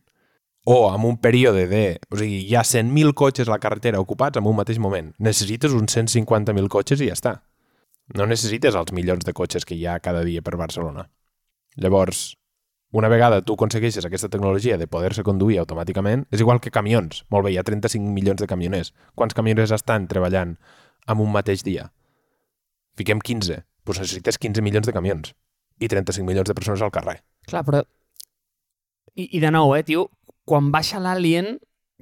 [0.64, 1.82] o amb un període de...
[2.14, 5.10] O sigui, hi ha 100.000 cotxes a la carretera ocupats en un mateix moment.
[5.18, 7.34] Necessites uns 150.000 cotxes i ja està.
[8.14, 11.08] No necessites els milions de cotxes que hi ha cada dia per Barcelona.
[11.82, 12.36] Llavors,
[12.92, 17.24] una vegada tu aconsegueixes aquesta tecnologia de poder-se conduir automàticament, és igual que camions.
[17.33, 18.92] Molt bé, hi ha 35 milions de camioners.
[19.16, 20.59] Quants camioners estan treballant
[21.09, 21.88] en un mateix dia?
[23.00, 23.62] Fiquem 15.
[23.88, 25.33] Doncs necessites 15 milions de camions
[25.81, 27.22] i 35 milions de persones al carrer.
[27.48, 27.81] Clar, però...
[29.16, 30.07] I, i de nou, eh, tio,
[30.48, 31.57] quan baixa l'alien,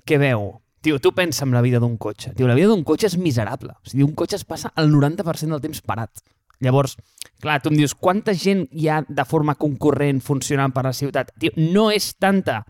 [0.07, 0.51] què veu?
[0.83, 2.35] Tio, tu pensa en la vida d'un cotxe.
[2.35, 3.75] Tio, la vida d'un cotxe és miserable.
[3.79, 6.23] O sigui, un cotxe es passa el 90% del temps parat.
[6.61, 6.97] Llavors,
[7.41, 11.33] clar, tu em dius, quanta gent hi ha de forma concurrent funcionant per la ciutat?
[11.41, 12.61] Tio, no és tanta.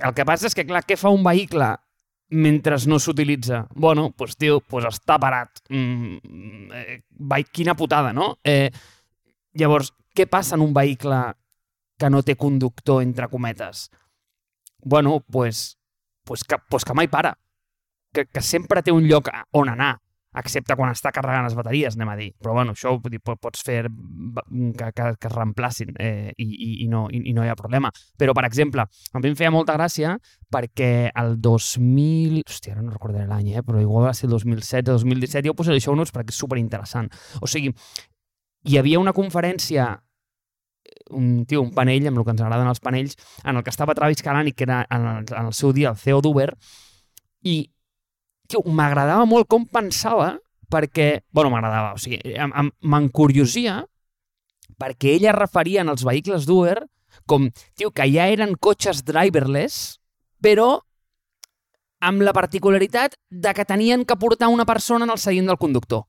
[0.00, 1.74] El que passa és que, clar, què fa un vehicle
[2.32, 3.66] mentre no s'utilitza?
[3.76, 5.60] Bueno, doncs, tio, doncs està parat.
[5.68, 8.38] Mm, eh, quina putada, no?
[8.44, 8.70] Eh,
[9.52, 11.20] llavors, què passa en un vehicle
[11.98, 13.90] que no té conductor, entre cometes?
[14.80, 15.76] Bueno, doncs,
[16.24, 17.36] pues que, pues que mai para.
[18.12, 19.98] Que, que sempre té un lloc on anar
[20.36, 22.28] excepte quan està carregant les bateries, anem a dir.
[22.38, 26.88] Però bueno, això dir, pots fer que, que, que es reemplacin eh, i, i, i,
[26.92, 27.90] no, i, i no hi ha problema.
[28.20, 30.16] Però, per exemple, a mi em feia molta gràcia
[30.52, 32.42] perquè el 2000...
[32.48, 33.64] Hòstia, ara no recordaré l'any, eh?
[33.64, 35.46] però igual va ser el 2016 o 2017.
[35.48, 37.10] Jo ho posaré això notes perquè és superinteressant.
[37.40, 37.72] O sigui,
[38.68, 39.94] hi havia una conferència
[41.10, 43.96] un, tio, un panell, amb el que ens agraden els panells, en el que estava
[43.96, 46.50] Travis Kalanick, que era en el, en el seu dia el CEO d'Uber,
[47.48, 47.58] i
[48.56, 50.38] m'agradava molt com pensava
[50.72, 52.20] perquè, bueno, m'agradava, o sigui,
[52.82, 53.82] m'encuriosia
[54.78, 56.78] perquè ella referia en els vehicles d'Uber
[57.28, 59.98] com, tio, que ja eren cotxes driverless,
[60.40, 60.78] però
[62.00, 66.06] amb la particularitat de que tenien que portar una persona en el seient del conductor.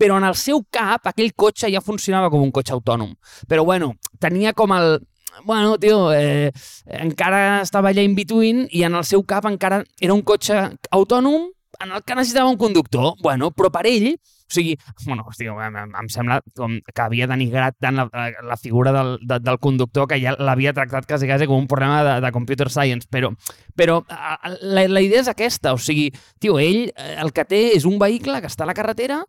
[0.00, 3.10] Però en el seu cap, aquell cotxe ja funcionava com un cotxe autònom.
[3.48, 5.00] Però, bueno, tenia com el...
[5.44, 6.52] Bueno, tio, eh,
[6.86, 10.60] encara estava allà in between i en el seu cap encara era un cotxe
[10.94, 11.48] autònom
[11.80, 14.74] en el que necessitava un conductor, bueno, però per ell, o sigui,
[15.06, 18.08] bueno, hosti, em, em sembla com que havia denigrat tant la,
[18.44, 22.02] la figura del, de, del conductor que ja l'havia tractat quasi, quasi com un problema
[22.06, 23.32] de, de computer science, però,
[23.74, 27.88] però la, la idea és aquesta, o sigui, tio, ell eh, el que té és
[27.88, 29.24] un vehicle que està a la carretera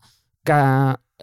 [0.45, 0.59] que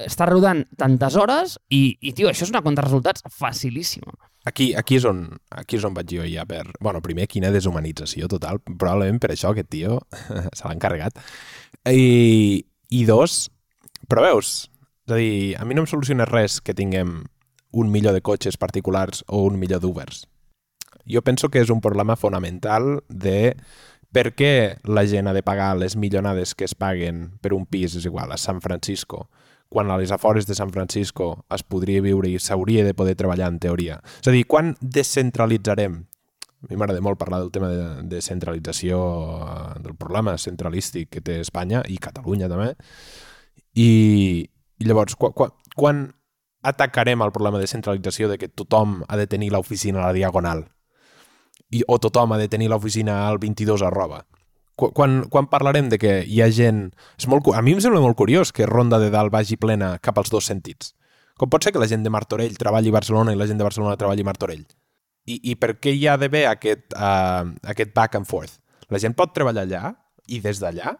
[0.02, 4.14] està rodant tantes hores i, i tio, això és una contra resultats facilíssima.
[4.48, 5.22] Aquí, aquí, és on,
[5.54, 6.64] aquí és on vaig jo ja per...
[6.82, 8.58] Bueno, primer, quina deshumanització total.
[8.64, 10.00] Probablement per això aquest tio
[10.56, 11.20] se l'ha encarregat.
[11.86, 13.46] I, I dos,
[14.10, 14.66] però veus,
[15.06, 17.20] és a dir, a mi no em soluciona res que tinguem
[17.72, 20.26] un milió de cotxes particulars o un milió d'Ubers.
[21.08, 23.54] Jo penso que és un problema fonamental de
[24.12, 27.96] per què la gent ha de pagar les millonades que es paguen per un pis,
[27.96, 29.26] és igual, a San Francisco,
[29.72, 33.48] quan a les afores de San Francisco es podria viure i s'hauria de poder treballar
[33.48, 34.00] en teoria.
[34.20, 36.02] És a dir, quan descentralitzarem
[36.62, 38.98] a mi m'agrada molt parlar del tema de, de centralització,
[39.42, 42.76] eh, del problema centralístic que té Espanya i Catalunya també.
[43.74, 43.88] I,
[44.78, 46.04] i llavors, quan, quan, quan
[46.62, 50.68] atacarem el problema de centralització de que tothom ha de tenir l'oficina a la diagonal?
[51.72, 54.22] I, o tothom ha de tenir l'oficina al 22 arroba?
[54.76, 56.90] quan, quan parlarem de que hi ha gent...
[57.20, 60.18] És molt, a mi em sembla molt curiós que Ronda de Dalt vagi plena cap
[60.18, 60.94] als dos sentits.
[61.38, 63.66] Com pot ser que la gent de Martorell treballi a Barcelona i la gent de
[63.66, 64.64] Barcelona treballi a Martorell?
[65.26, 68.58] I, i per què hi ha d'haver aquest, uh, aquest back and forth?
[68.90, 69.92] La gent pot treballar allà
[70.28, 70.96] i des d'allà?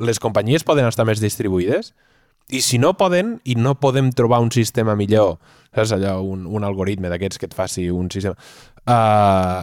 [0.00, 1.92] Les companyies poden estar més distribuïdes?
[2.50, 5.36] I si no poden, i no podem trobar un sistema millor,
[5.70, 8.34] saps allò, un, un algoritme d'aquests que et faci un sistema...
[8.88, 9.62] Uh,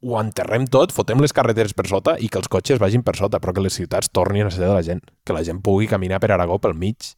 [0.00, 3.40] ho enterrem tot, fotem les carreteres per sota i que els cotxes vagin per sota,
[3.40, 6.20] però que les ciutats tornin a ser de la gent, que la gent pugui caminar
[6.22, 7.12] per Aragó pel mig,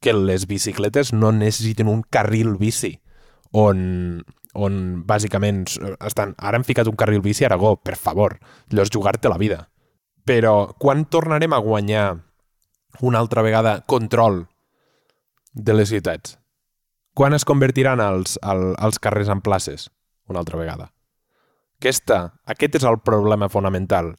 [0.00, 2.94] que les bicicletes no necessiten un carril bici
[3.52, 4.22] on,
[4.54, 5.66] on bàsicament
[6.06, 6.36] estan...
[6.38, 8.38] Ara han ficat un carril bici a Aragó, per favor,
[8.70, 9.64] és jugar-te la vida.
[10.24, 12.06] Però quan tornarem a guanyar
[13.02, 14.44] una altra vegada control
[15.52, 16.38] de les ciutats?
[17.14, 19.90] Quan es convertiran els, el, els carrers en places
[20.30, 20.92] una altra vegada?
[21.80, 24.10] Aquesta, aquest és el problema fonamental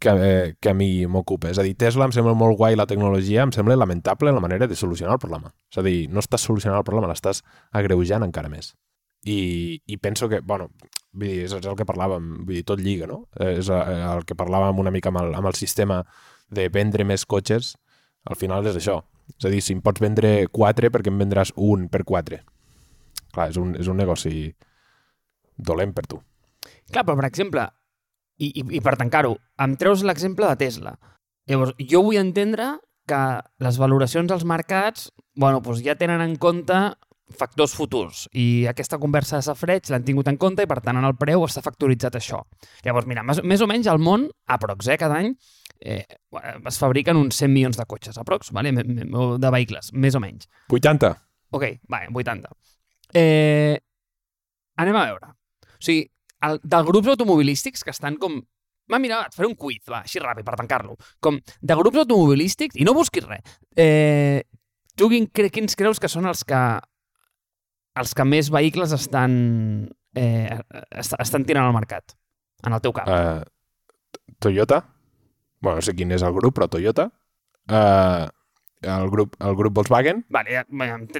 [0.00, 1.52] que, eh, que a mi m'ocupa.
[1.52, 4.66] És a dir, Tesla em sembla molt guai la tecnologia, em sembla lamentable la manera
[4.66, 5.52] de solucionar el problema.
[5.70, 8.72] És a dir, no estàs solucionant el problema, l'estàs agreujant encara més.
[9.22, 10.66] I, i penso que, bueno,
[11.12, 13.20] vull dir, és, el que parlàvem, vull dir, tot lliga, no?
[13.38, 16.00] És eh, el que parlàvem una mica amb el, amb el sistema
[16.50, 17.76] de vendre més cotxes,
[18.26, 18.98] al final és això.
[19.36, 22.42] És a dir, si em pots vendre 4, perquè em vendràs un per 4.
[23.30, 24.50] Clar, és un, és un negoci
[25.54, 26.18] dolent per tu.
[26.90, 27.66] Clar, però per exemple,
[28.40, 30.94] i, i, i per tancar-ho, em treus l'exemple de Tesla.
[31.50, 32.76] Llavors, jo vull entendre
[33.10, 33.20] que
[33.64, 36.76] les valoracions als mercats bueno, doncs ja tenen en compte
[37.30, 41.06] factors futurs i aquesta conversa de safreig l'han tingut en compte i per tant en
[41.06, 42.42] el preu està factoritzat això.
[42.86, 45.30] Llavors, mira, més, més o menys al món, aprox, eh, cada any
[45.80, 48.74] eh, es fabriquen uns 100 milions de cotxes, aprox, vale?
[48.74, 50.50] de vehicles, més o menys.
[50.68, 51.12] 80.
[51.56, 52.50] Ok, vale, 80.
[53.14, 53.78] Eh,
[54.82, 55.32] anem a veure.
[55.70, 56.04] O sigui,
[56.46, 58.40] el, dels grups automobilístics que estan com...
[58.90, 60.96] Va, mira, et faré un quiz, va, així ràpid, per tancar-lo.
[61.22, 64.42] Com, de grups automobilístics, i no busquis res, eh,
[64.98, 66.58] tu quin, quins creus que són els que
[68.00, 69.32] els que més vehicles estan
[70.18, 70.58] eh,
[70.98, 72.16] estan tirant al mercat,
[72.66, 73.06] en el teu cap?
[73.06, 74.82] Uh, Toyota?
[75.60, 77.10] bueno, no sé quin és el grup, però Toyota.
[77.70, 78.26] Uh,
[78.82, 80.24] el grup, el grup Volkswagen.
[80.28, 80.64] Vale, ja,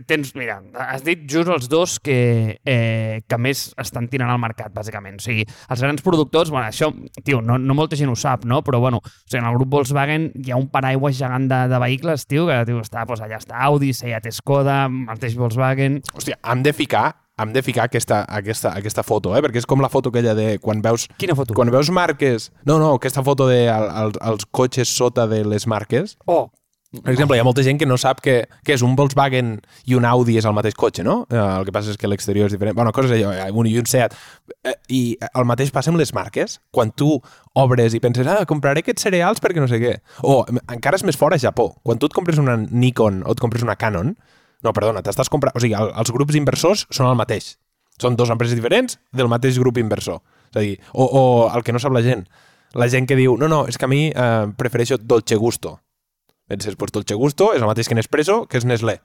[0.07, 4.73] tens, mira, has dit just els dos que, eh, que més estan tirant al mercat,
[4.75, 5.21] bàsicament.
[5.21, 6.91] O sigui, els grans productors, bueno, això,
[7.25, 8.63] tio, no, no molta gent ho sap, no?
[8.67, 11.81] Però, bueno, o sigui, en el grup Volkswagen hi ha un paraigua gegant de, de
[11.83, 16.01] vehicles, tio, que tio, està, doncs, allà està Audi, Seat Skoda, mateix Volkswagen...
[16.15, 19.41] Hòstia, hem de ficar hem de ficar aquesta, aquesta, aquesta foto, eh?
[19.41, 21.07] perquè és com la foto aquella de quan veus...
[21.21, 21.57] Quina foto?
[21.57, 22.51] Quan veus marques...
[22.69, 26.19] No, no, aquesta foto de el, el, els cotxes sota de les marques.
[26.29, 26.51] Oh,
[26.91, 29.53] per exemple, hi ha molta gent que no sap que, que és un Volkswagen
[29.87, 31.21] i un Audi és el mateix cotxe, no?
[31.31, 32.75] Eh, el que passa és que l'exterior és diferent.
[32.75, 34.17] Bueno, coses allò, un i un Seat.
[34.67, 36.57] Eh, I el mateix passa amb les marques.
[36.75, 37.13] Quan tu
[37.55, 39.93] obres i penses, ah, compraré aquests cereals perquè no sé què.
[40.27, 41.69] O encara és més fort a Japó.
[41.87, 44.17] Quan tu et compres una Nikon o et compres una Canon,
[44.67, 45.55] no, perdona, t'estàs comprant...
[45.55, 47.53] O sigui, el, els grups inversors són el mateix.
[48.03, 50.25] Són dos empreses diferents del mateix grup inversor.
[50.51, 51.23] És a dir, o, o
[51.55, 52.27] el que no sap la gent,
[52.75, 55.79] la gent que diu, no, no, és que a mi eh, prefereixo Dolce Gusto
[56.51, 58.97] Penses, pues Dolce Gusto és el mateix que Nespresso, que és Nestlé.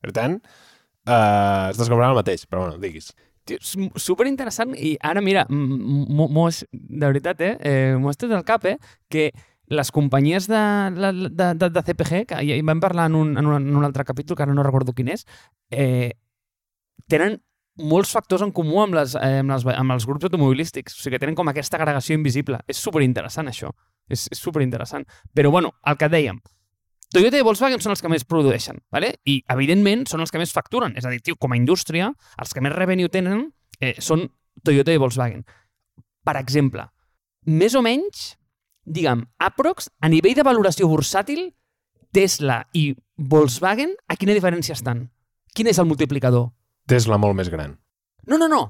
[0.00, 3.10] Per tant, eh, estàs comprant el mateix, però bueno, diguis.
[3.46, 3.60] Tio,
[4.00, 8.78] super interessant i ara mira, mos, de veritat, eh, eh m'ho estat al cap, eh,
[9.12, 9.28] que
[9.68, 10.62] les companyies de,
[10.96, 14.08] de, de, de CPG, que hi vam parlar en un, en, un, en un altre
[14.08, 15.26] capítol, que ara no recordo quin és,
[15.70, 16.16] eh,
[17.12, 17.36] tenen
[17.76, 20.96] molts factors en comú amb, les, eh, amb, les, amb els grups automobilístics.
[20.96, 22.64] O sigui, que tenen com aquesta agregació invisible.
[22.66, 23.74] És super interessant, això.
[24.08, 25.04] És, és super interessant.
[25.34, 26.40] Però, bueno, el que dèiem,
[27.14, 29.12] Toyota i Volkswagen són els que més produeixen, ¿vale?
[29.24, 30.96] i evidentment són els que més facturen.
[30.98, 32.10] És a dir, tio, com a indústria,
[32.42, 33.46] els que més revenue tenen
[33.80, 34.26] eh, són
[34.66, 35.44] Toyota i Volkswagen.
[36.26, 36.88] Per exemple,
[37.46, 38.32] més o menys,
[38.82, 41.52] diguem, aprox, a nivell de valoració bursàtil,
[42.16, 45.06] Tesla i Volkswagen, a quina diferència estan?
[45.54, 46.50] Quin és el multiplicador?
[46.90, 47.76] Tesla molt més gran.
[48.26, 48.64] No, no, no.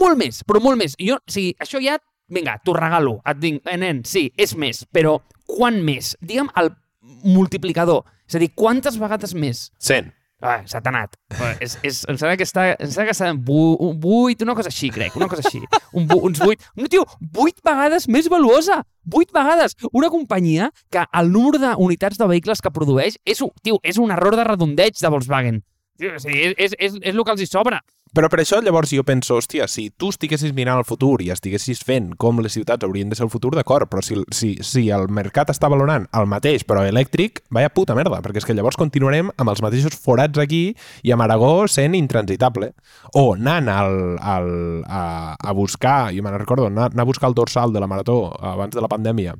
[0.00, 0.94] Molt més, però molt més.
[1.00, 1.98] Jo, o sigui, això ja,
[2.32, 3.18] vinga, t'ho regalo.
[3.28, 6.14] Et dic, eh, nen, sí, és més, però quan més?
[6.22, 6.72] Digue'm el
[7.02, 8.04] multiplicador.
[8.28, 9.70] És a dir, quantes vegades més?
[9.82, 10.12] 100.
[10.42, 11.14] Ah, s'ha tanat.
[11.62, 15.14] és, és, em sembla que està, em sembla que està 8, una cosa així, crec,
[15.14, 15.60] una cosa així.
[15.94, 16.72] Un, uns 8.
[16.80, 17.04] No, tio,
[17.38, 18.80] 8 vegades més valuosa.
[19.06, 19.76] 8 vegades.
[19.92, 24.34] Una companyia que el número d'unitats de vehicles que produeix és, tio, és un error
[24.38, 25.62] de redondeig de Volkswagen.
[26.00, 27.78] Tio, és, és, és, és el que els hi sobra.
[28.12, 31.80] Però per això llavors jo penso, hòstia, si tu estiguessis mirant el futur i estiguessis
[31.88, 35.06] fent com les ciutats haurien de ser el futur, d'acord, però si, si, si el
[35.08, 39.30] mercat està valorant el mateix però elèctric, vaya puta merda, perquè és que llavors continuarem
[39.32, 42.74] amb els mateixos forats aquí i amb Aragó sent intransitable.
[43.16, 44.52] O anant al, al,
[44.84, 45.02] a,
[45.40, 48.76] a buscar, jo me'n recordo, anar, anar a buscar el dorsal de la marató abans
[48.76, 49.38] de la pandèmia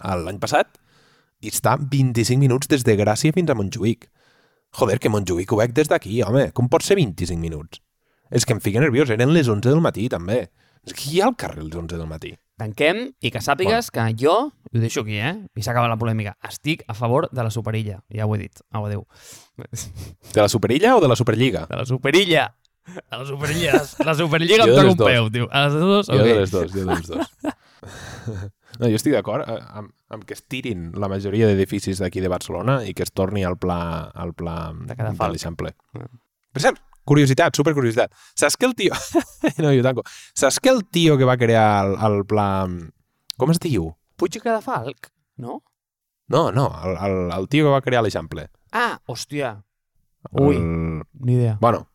[0.00, 0.78] l'any passat
[1.42, 4.06] i està 25 minuts des de Gràcia fins a Montjuïc
[4.78, 6.50] Joder, que Montjuïc ho veig des d'aquí, home.
[6.54, 7.80] Com pot ser 25 minuts?
[8.30, 9.10] És que em fica nerviós.
[9.10, 10.44] Eren les 11 del matí, també.
[10.86, 12.30] És que hi ha al carrer les 11 del matí.
[12.60, 14.12] Tanquem i que sàpigues bueno.
[14.12, 14.34] que jo
[14.70, 15.32] i ho deixo aquí, eh?
[15.56, 16.36] I s'acaba la polèmica.
[16.46, 18.02] Estic a favor de la Superilla.
[18.12, 18.62] Ja ho he dit.
[18.70, 19.06] Au, adéu.
[19.56, 21.66] De la Superilla o de la Superliga?
[21.70, 22.46] De la Superilla.
[22.86, 23.82] De la Superilla.
[24.04, 25.08] La Superliga em toca un dos.
[25.08, 25.48] peu, tio.
[25.50, 28.50] A les dues, Jo de les dos, jo de les dos.
[28.78, 32.30] No, jo estic d'acord eh, amb, amb que es tirin la majoria d'edificis d'aquí de
[32.30, 35.34] Barcelona i que es torni al pla, al pla De Cadafalch.
[35.34, 35.74] l'Eixample.
[35.98, 36.06] Ah.
[36.54, 38.14] Per cert, curiositat, supercuriositat.
[38.38, 38.94] Saps que el tio...
[39.62, 40.04] no, jo tanco.
[40.34, 42.46] Saps que el tio que va crear el, el pla...
[43.40, 43.90] Com es diu?
[44.20, 45.10] Puig i Cadafalc,
[45.42, 45.60] no?
[46.30, 48.46] No, no, el, el, el tio que va crear l'Eixample.
[48.70, 49.56] Ah, hòstia.
[50.30, 51.02] Ui, El...
[51.26, 51.56] ni idea.
[51.60, 51.88] Bueno,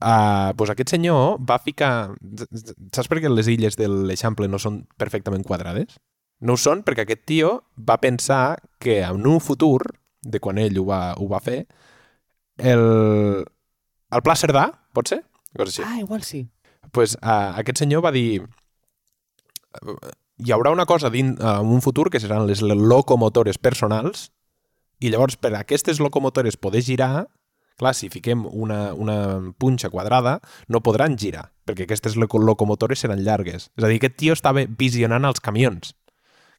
[0.00, 2.12] uh, pues aquest senyor va ficar...
[2.94, 5.98] Saps per què les illes de l'Eixample no són perfectament quadrades?
[6.40, 9.82] No ho són perquè aquest tio va pensar que en un futur,
[10.24, 11.64] de quan ell ho va, ho va fer,
[12.60, 13.44] el,
[14.10, 15.22] el Pla Cerdà, pot ser?
[15.56, 15.84] Cosa així.
[15.84, 16.46] Ah, igual sí.
[16.92, 18.40] pues, uh, aquest senyor va dir
[20.40, 24.30] hi haurà una cosa din, uh, en un futur que seran les locomotores personals
[25.00, 27.28] i llavors per a aquestes locomotores poder girar
[27.80, 29.18] clar, si fiquem una, una
[29.58, 34.18] punxa quadrada no podran girar perquè aquestes loco- locomotores seran llargues és a dir, aquest
[34.20, 35.94] tio estava visionant els camions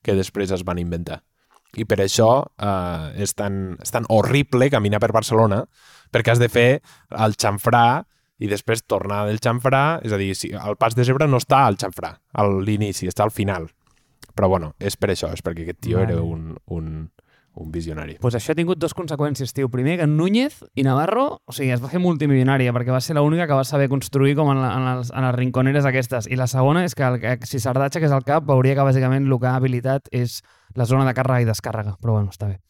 [0.02, 1.22] que després es van inventar
[1.78, 5.64] i per això eh, és, tan, és tan horrible caminar per Barcelona
[6.12, 6.70] perquè has de fer
[7.16, 8.04] el xamfrà
[8.42, 11.62] i després tornar del xamfrà, és a dir, si, el pas de zebra no està
[11.68, 13.68] al xamfrà, a l'inici, està al final.
[14.34, 16.16] Però bueno, és per això, és perquè aquest tio Vale.
[16.16, 16.88] era un, un,
[17.54, 18.18] un visionari.
[18.22, 19.70] pues això ha tingut dues conseqüències, tio.
[19.70, 23.48] Primer, que Núñez i Navarro, o sigui, es va fer multimilionària perquè va ser l'única
[23.48, 26.28] que va saber construir com en, la, en, les, en les rinconeres aquestes.
[26.32, 28.88] I la segona és que, el, que si Sardatxa, que és el cap, veuria que
[28.88, 30.42] bàsicament el que ha habilitat és
[30.76, 31.98] la zona de càrrega i descàrrega.
[32.02, 32.62] Però bueno, està bé.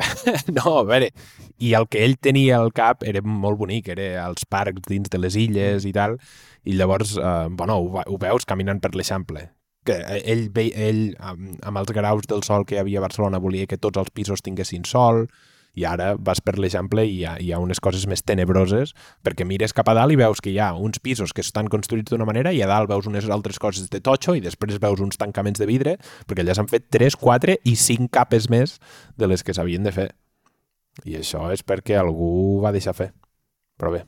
[0.56, 1.10] No, a veure,
[1.58, 5.18] i el que ell tenia al cap era molt bonic, era els parcs dins de
[5.18, 6.16] les illes i tal,
[6.64, 9.48] i llavors, eh, bueno, ho, ho veus caminant per l'Eixample,
[9.86, 13.68] que ell, ell amb, amb els graus del sol que hi havia a Barcelona volia
[13.68, 15.26] que tots els pisos tinguessin sol
[15.78, 18.92] i ara vas per l'Eixample i hi ha, hi ha unes coses més tenebroses
[19.26, 22.10] perquè mires cap a dalt i veus que hi ha uns pisos que estan construïts
[22.10, 25.20] d'una manera i a dalt veus unes altres coses de totxo i després veus uns
[25.20, 28.78] tancaments de vidre perquè allà s'han fet 3, 4 i 5 capes més
[29.16, 30.10] de les que s'havien de fer.
[31.06, 33.12] I això és perquè algú va deixar fer.
[33.80, 34.02] Però bé,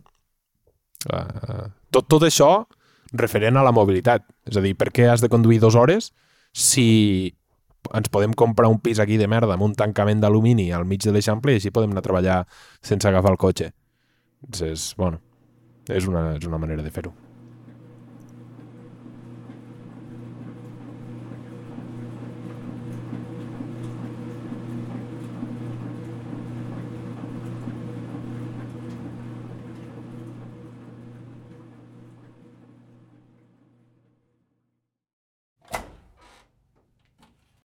[1.15, 2.51] uh, tot, tot això
[3.13, 4.25] referent a la mobilitat.
[4.49, 6.13] És a dir, per què has de conduir dues hores
[6.53, 7.35] si
[7.93, 11.15] ens podem comprar un pis aquí de merda amb un tancament d'alumini al mig de
[11.15, 12.39] l'Eixample i així podem anar a treballar
[12.81, 13.73] sense agafar el cotxe.
[14.53, 15.21] És, bueno,
[15.89, 17.15] és una, és una manera de fer-ho.